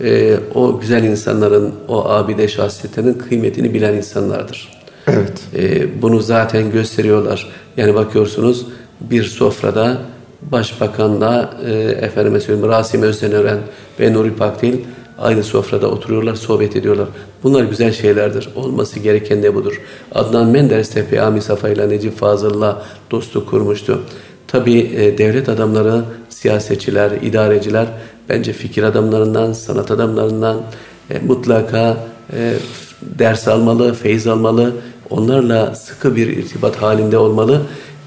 [0.01, 4.69] e, o güzel insanların, o abide şahsiyetlerinin kıymetini bilen insanlardır.
[5.07, 5.41] Evet.
[5.55, 7.49] E, bunu zaten gösteriyorlar.
[7.77, 8.65] Yani bakıyorsunuz
[9.01, 9.97] bir sofrada
[10.41, 13.57] Başbakanla e, efendime söyleyeyim Rasim Özdenören
[13.99, 14.77] ve Nuri Pakdil
[15.19, 17.07] aynı sofrada oturuyorlar, sohbet ediyorlar.
[17.43, 18.49] Bunlar güzel şeylerdir.
[18.55, 19.81] Olması gereken de budur.
[20.11, 24.01] Adnan Menderes de Peyami Safa ile Necip Fazıl'la dostluk kurmuştu.
[24.47, 27.87] Tabi e, devlet adamları, siyasetçiler, idareciler
[28.29, 30.61] bence fikir adamlarından, sanat adamlarından
[31.09, 31.97] e, mutlaka
[32.33, 32.53] e,
[33.01, 34.73] ders almalı, feyiz almalı.
[35.09, 37.61] Onlarla sıkı bir irtibat halinde olmalı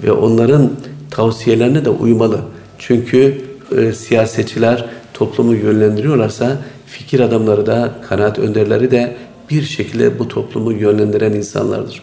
[0.04, 0.70] ve onların
[1.10, 2.40] tavsiyelerine de uymalı.
[2.78, 3.42] Çünkü
[3.76, 6.58] e, siyasetçiler toplumu yönlendiriyorlarsa
[6.92, 9.16] fikir adamları da, kanaat önderleri de
[9.50, 12.02] bir şekilde bu toplumu yönlendiren insanlardır.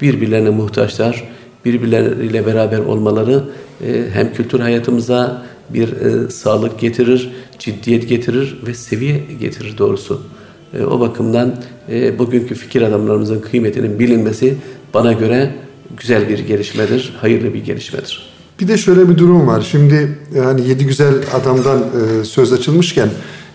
[0.00, 1.24] Birbirlerine muhtaçlar,
[1.64, 3.44] birbirleriyle beraber olmaları
[3.86, 10.22] e, hem kültür hayatımıza bir e, sağlık getirir, ciddiyet getirir ve seviye getirir doğrusu.
[10.78, 11.54] E, o bakımdan
[12.18, 14.56] bugünkü fikir adamlarımızın kıymetinin bilinmesi
[14.94, 15.54] bana göre
[15.96, 18.34] güzel bir gelişmedir, hayırlı bir gelişmedir.
[18.60, 19.66] Bir de şöyle bir durum var.
[19.70, 21.82] Şimdi yani yedi güzel adamdan
[22.22, 23.08] söz açılmışken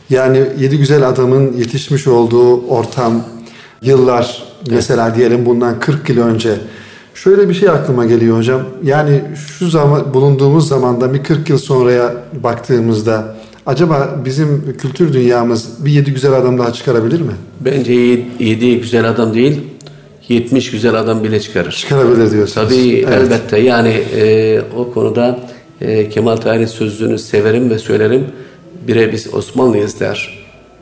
[0.09, 3.23] yani yedi güzel adamın yetişmiş olduğu ortam,
[3.81, 6.55] yıllar mesela diyelim bundan 40 yıl önce
[7.13, 8.61] şöyle bir şey aklıma geliyor hocam.
[8.83, 9.21] Yani
[9.57, 16.13] şu zaman bulunduğumuz zamanda bir 40 yıl sonraya baktığımızda acaba bizim kültür dünyamız bir yedi
[16.13, 17.33] güzel adam daha çıkarabilir mi?
[17.59, 17.93] Bence
[18.39, 19.61] yedi güzel adam değil,
[20.29, 21.71] 70 güzel adam bile çıkarır.
[21.71, 22.69] Çıkarabilir diyorsunuz.
[22.69, 23.13] Tabii evet.
[23.13, 25.39] elbette yani e, o konuda
[25.81, 28.25] e, Kemal Tahir'in sözünü severim ve söylerim.
[28.87, 30.39] Bire biz Osmanlıyız der.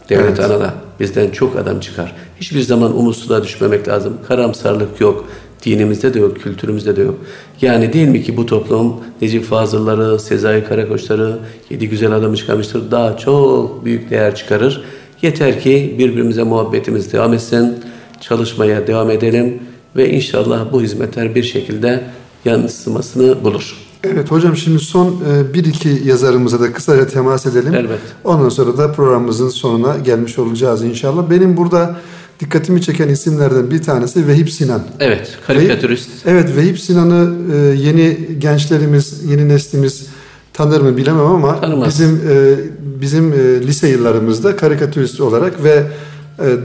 [0.09, 0.39] Devlet evet.
[0.39, 0.73] anada.
[0.99, 2.15] Bizden çok adam çıkar.
[2.41, 4.17] Hiçbir zaman umutsuzluğa düşmemek lazım.
[4.27, 5.29] Karamsarlık yok.
[5.65, 7.15] Dinimizde de yok, kültürümüzde de yok.
[7.61, 11.37] Yani değil mi ki bu toplum Necip Fazılları, Sezai Karakoçları,
[11.69, 12.91] Yedi Güzel Adamı çıkarmıştır.
[12.91, 14.83] Daha çok büyük değer çıkarır.
[15.21, 17.75] Yeter ki birbirimize muhabbetimiz devam etsin,
[18.21, 19.59] çalışmaya devam edelim
[19.95, 22.03] ve inşallah bu hizmetler bir şekilde
[22.45, 23.86] yansımasını bulur.
[24.13, 27.73] Evet hocam şimdi son e, bir iki yazarımıza da kısaca temas edelim.
[27.73, 27.99] Elbette.
[28.23, 31.29] Ondan sonra da programımızın sonuna gelmiş olacağız inşallah.
[31.29, 31.95] Benim burada
[32.39, 34.81] dikkatimi çeken isimlerden bir tanesi Vehip Sinan.
[34.99, 36.09] Evet, karikatürist.
[36.09, 40.07] Vehip, evet, Vehip Sinan'ı e, yeni gençlerimiz, yeni neslimiz
[40.53, 41.87] tanır mı bilemem ama Tanımaz.
[41.87, 42.55] bizim e,
[43.01, 43.31] bizim
[43.67, 45.83] lise yıllarımızda karikatürist olarak ve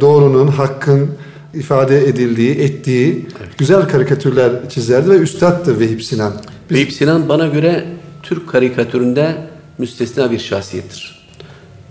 [0.00, 1.08] doğrunun, hakkın
[1.54, 3.58] ifade edildiği, ettiği evet.
[3.58, 6.32] güzel karikatürler çizerdi ve üstattı Vehip Sinan.
[6.70, 6.76] Biz...
[6.76, 7.84] Vehip Sinan bana göre
[8.22, 9.36] Türk karikatüründe
[9.78, 11.28] müstesna bir şahsiyettir.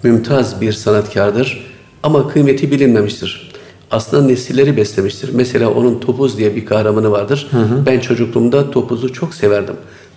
[0.04, 1.72] Mümtaz bir sanatkardır
[2.04, 3.52] ama kıymeti bilinmemiştir.
[3.92, 5.30] Aslında nesilleri beslemiştir.
[5.34, 7.48] Mesela onun Topuz diye bir kahramanı vardır.
[7.52, 7.86] Hı hı.
[7.86, 9.76] Ben çocukluğumda Topuz'u çok severdim.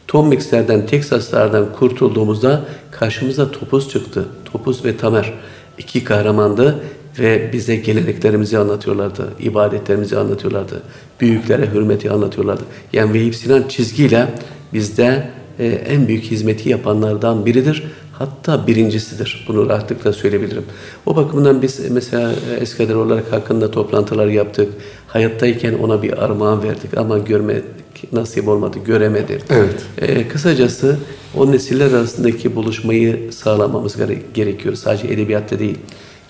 [0.08, 4.24] Tom Mix'lerden, Texas'lardan kurtulduğumuzda karşımıza Topuz çıktı.
[4.44, 5.32] Topuz ve Tamer.
[5.78, 6.80] iki kahramandı
[7.18, 10.82] ve bize geleneklerimizi anlatıyorlardı, ibadetlerimizi anlatıyorlardı,
[11.20, 12.62] büyüklere hürmeti anlatıyorlardı.
[12.92, 14.28] Yani Vehip Sinan çizgiyle
[14.72, 17.84] bizde e, en büyük hizmeti yapanlardan biridir.
[18.12, 19.44] Hatta birincisidir.
[19.48, 20.64] Bunu rahatlıkla söyleyebilirim.
[21.06, 24.72] O bakımdan biz mesela Eskader olarak hakkında toplantılar yaptık.
[25.06, 27.64] Hayattayken ona bir armağan verdik ama görmek
[28.12, 29.38] nasip olmadı, göremedi.
[29.50, 29.82] Evet.
[29.98, 30.96] Ee, kısacası
[31.36, 33.96] o nesiller arasındaki buluşmayı sağlamamız
[34.34, 34.74] gerekiyor.
[34.74, 35.78] Sadece edebiyatta değil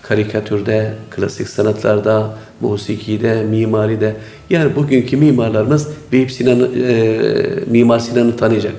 [0.07, 4.15] karikatürde, klasik sanatlarda, musikide, mimaride.
[4.49, 8.73] Yani bugünkü mimarlarımız Vehip Sinan'ı, e, Mimar Sinan'ı tanıyacak.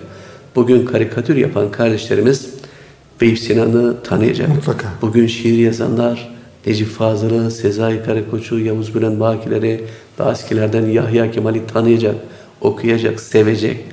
[0.57, 2.51] Bugün karikatür yapan kardeşlerimiz
[3.23, 4.49] Vehip Sinan'ı tanıyacak.
[4.49, 4.89] Mutlaka.
[5.03, 6.37] Bugün şiir yazanlar
[6.67, 9.85] Necip Fazıl'ı, Sezai Karakoç'u, Yavuz Bülent Bakiler'i,
[10.19, 12.15] daha eskilerden Yahya Kemal'i tanıyacak,
[12.61, 13.85] okuyacak, sevecek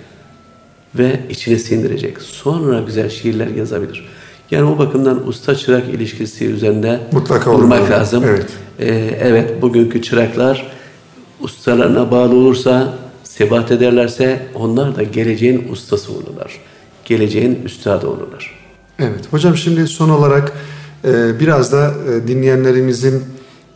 [0.95, 2.21] ve içine sindirecek.
[2.21, 4.05] Sonra güzel şiirler yazabilir.
[4.51, 7.89] Yani o bakımdan usta çırak ilişkisi üzerinde Mutlaka durmak olmalı.
[7.91, 8.23] lazım.
[8.27, 8.49] Evet.
[8.79, 10.71] Ee, evet bugünkü çıraklar
[11.43, 16.59] ustalarına bağlı olursa, sebat ederlerse onlar da geleceğin ustası olurlar.
[17.05, 18.59] Geleceğin üstadı olurlar.
[18.99, 20.51] Evet hocam şimdi son olarak
[21.05, 23.23] e, biraz da e, dinleyenlerimizin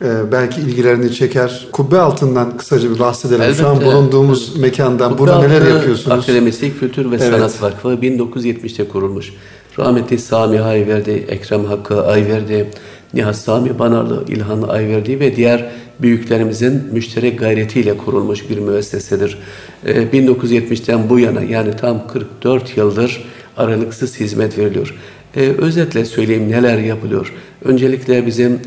[0.02, 1.68] e, belki ilgilerini çeker.
[1.72, 3.42] Kubbe altından kısaca bir bahsedelim.
[3.42, 3.60] Elbette.
[3.62, 6.20] Şu an bulunduğumuz mekandan Kubbe burada neler yapıyorsunuz?
[6.20, 7.32] Akademisi Kültür ve evet.
[7.32, 9.34] Sanat Vakfı 1970'te kurulmuş.
[9.80, 12.70] Rahmetli Sami Ayverdi, Ekrem Hakkı Ayverdi,
[13.14, 15.66] Nihat Sami Banarlı, İlhan Ayverdi ve diğer
[16.00, 19.38] büyüklerimizin müşterek gayretiyle kurulmuş bir müessesedir.
[19.86, 23.24] 1970'ten ee, bu yana yani tam 44 yıldır
[23.58, 24.96] aralıksız hizmet veriliyor.
[25.36, 27.34] Ee, özetle söyleyeyim neler yapılıyor.
[27.66, 28.60] Öncelikle bizim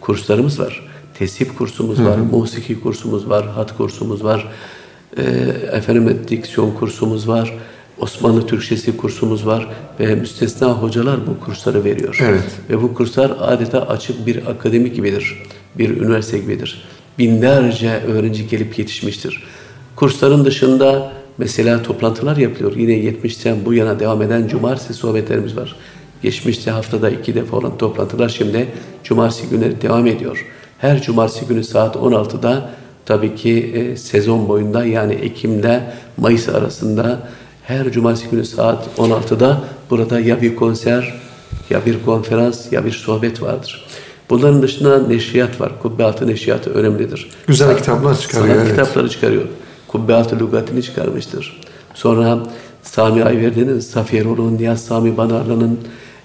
[0.00, 0.88] kurslarımız var.
[1.14, 2.24] Tesip kursumuz var, hı hı.
[2.24, 4.48] musiki kursumuz var, hat kursumuz var,
[5.16, 5.22] e,
[5.72, 7.54] efendim diksiyon kursumuz var.
[8.00, 9.68] Osmanlı Türkçesi kursumuz var
[10.00, 12.18] ve müstesna hocalar bu kursları veriyor.
[12.22, 12.44] Evet.
[12.70, 15.42] Ve bu kurslar adeta açık bir akademik gibidir,
[15.78, 16.82] bir üniversite gibidir.
[17.18, 19.42] Binlerce öğrenci gelip yetişmiştir.
[19.96, 22.76] Kursların dışında mesela toplantılar yapılıyor.
[22.76, 25.76] Yine 70'ten bu yana devam eden cumartesi sohbetlerimiz var.
[26.22, 28.68] Geçmişte haftada iki defa olan toplantılar şimdi
[29.04, 30.46] cumartesi günleri devam ediyor.
[30.78, 32.70] Her cumartesi günü saat 16'da
[33.06, 35.82] tabii ki e, sezon boyunda yani Ekim'de
[36.16, 37.28] Mayıs arasında
[37.70, 41.14] her cumartesi günü saat 16'da burada ya bir konser,
[41.70, 43.86] ya bir konferans, ya bir sohbet vardır.
[44.30, 45.72] Bunların dışında neşriyat var.
[45.82, 47.28] Kubbealtı neşriyatı önemlidir.
[47.46, 48.54] Güzel sanat, kitaplar çıkarıyor.
[48.54, 48.76] Sanat evet.
[48.76, 49.44] kitapları çıkarıyor.
[49.88, 51.60] Kubbealtı lügatini çıkarmıştır.
[51.94, 52.38] Sonra
[52.82, 55.78] Sami Ayverdi'nin, Safiye Rolun, Niyaz Sami Banarlı'nın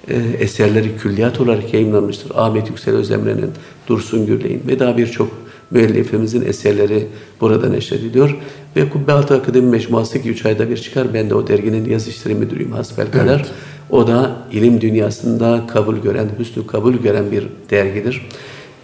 [0.08, 2.32] e, eserleri külliyat olarak yayınlanmıştır.
[2.36, 3.52] Ahmet Yüksel Özemre'nin,
[3.88, 7.08] Dursun Gürley'in ve daha birçok müellifimizin eserleri
[7.42, 8.38] burada neşrediliyor.
[8.76, 11.14] Ve Kubbealtı Akademi Mecmuası ki 3 ayda bir çıkar.
[11.14, 13.36] Ben de o derginin yazı işleri müdürüyüm hasbelkader.
[13.36, 13.52] Evet.
[13.90, 18.22] O da ilim dünyasında kabul gören, hüsnü kabul gören bir dergidir.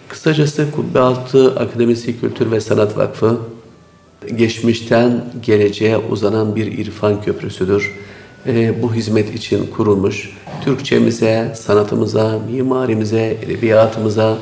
[0.08, 3.36] Kısacası Kubbealtı Akademisi Kültür ve Sanat Vakfı
[4.36, 7.92] geçmişten geleceğe uzanan bir irfan köprüsüdür.
[8.46, 10.30] E, bu hizmet için kurulmuş.
[10.64, 14.38] Türkçemize, sanatımıza, mimarimize, edebiyatımıza,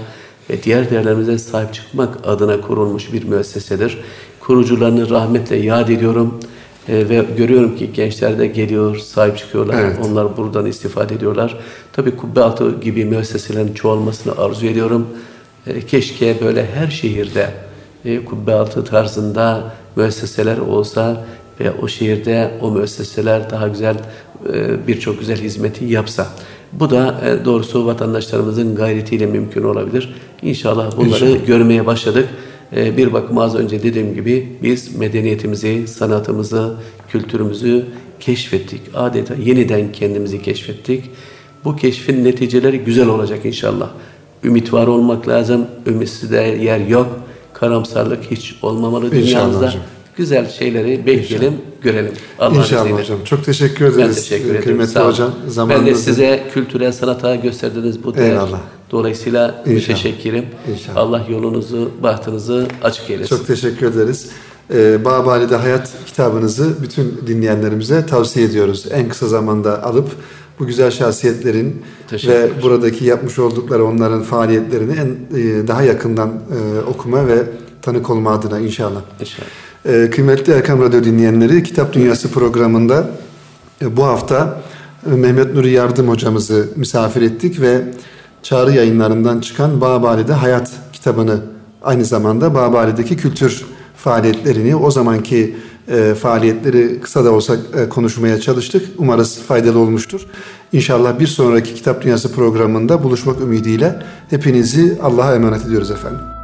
[0.51, 3.99] ve diğer değerlerimize sahip çıkmak adına kurulmuş bir müessesedir.
[4.41, 6.41] Kurucularını rahmetle yad ediyorum
[6.89, 9.81] e, ve görüyorum ki gençler de geliyor, sahip çıkıyorlar.
[9.81, 9.99] Evet.
[10.07, 11.57] Onlar buradan istifade ediyorlar.
[11.93, 15.07] Tabii Kubbealtı gibi müesseselerin çoğalmasını arzu ediyorum.
[15.67, 17.51] E, keşke böyle her şehirde
[18.05, 21.25] e, kubbe altı tarzında müesseseler olsa
[21.61, 23.97] ve o şehirde o müesseseler daha güzel
[24.53, 26.27] e, birçok güzel hizmeti yapsa.
[26.73, 30.15] Bu da e, doğrusu vatandaşlarımızın gayretiyle mümkün olabilir.
[30.43, 31.47] İnşallah bunları İnşallah.
[31.47, 32.29] görmeye başladık.
[32.77, 36.75] E, bir bakıma az önce dediğim gibi biz medeniyetimizi, sanatımızı,
[37.09, 37.87] kültürümüzü
[38.21, 38.81] keşfettik.
[38.95, 41.05] Adeta yeniden kendimizi keşfettik.
[41.65, 43.91] Bu keşfin neticeleri güzel olacak inşallah.
[44.45, 45.67] Ümit var olmak lazım.
[45.87, 47.21] Ümitsizde yer yok.
[47.53, 49.73] Karamsarlık hiç olmamalı dünyamızda.
[50.17, 51.70] Güzel şeyleri bekleyelim, İnşallah.
[51.83, 52.13] Görelim.
[52.39, 53.03] Allah İnşallah izniyle.
[53.03, 53.19] hocam.
[53.25, 53.99] Çok teşekkür ederiz.
[54.09, 54.63] Ben teşekkür ederim.
[54.65, 55.31] Kıymetli hocam.
[55.69, 58.31] Ben de size kültürel sanata gösterdiğiniz bu değer.
[58.31, 58.61] Eyvallah.
[58.91, 59.75] Dolayısıyla İnşallah.
[59.75, 60.45] müteşekkirim.
[60.73, 60.97] İnşallah.
[60.97, 63.37] Allah yolunuzu, bahtınızı açık eylesin.
[63.37, 64.29] Çok teşekkür ederiz.
[64.75, 68.87] Ee, Babali'de Hayat kitabınızı bütün dinleyenlerimize tavsiye ediyoruz.
[68.91, 70.09] En kısa zamanda alıp
[70.59, 77.27] bu güzel şahsiyetlerin ve buradaki yapmış oldukları onların faaliyetlerini en e, daha yakından e, okuma
[77.27, 77.43] ve
[77.83, 79.01] tanık olma adına inşallah.
[79.21, 79.47] İnşallah.
[79.85, 83.11] E, kıymetli Erkam Radyo dinleyenleri Kitap Dünyası programında
[83.83, 84.61] e, bu hafta
[85.13, 87.83] e, Mehmet Nuri Yardım hocamızı misafir ettik ve
[88.43, 91.41] Çağrı yayınlarından çıkan Babali'de Hayat kitabını
[91.83, 93.67] aynı zamanda Babali'deki kültür
[93.97, 95.57] faaliyetlerini o zamanki
[95.89, 97.57] e, faaliyetleri kısa da olsa
[97.91, 98.89] konuşmaya çalıştık.
[98.99, 100.27] Umarız faydalı olmuştur.
[100.73, 106.40] İnşallah bir sonraki Kitap Dünyası programında buluşmak ümidiyle hepinizi Allah'a emanet ediyoruz efendim.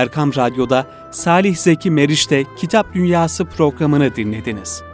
[0.00, 4.89] Erkam Radyo'da Salih Zeki Meriç'te Kitap Dünyası programını dinlediniz.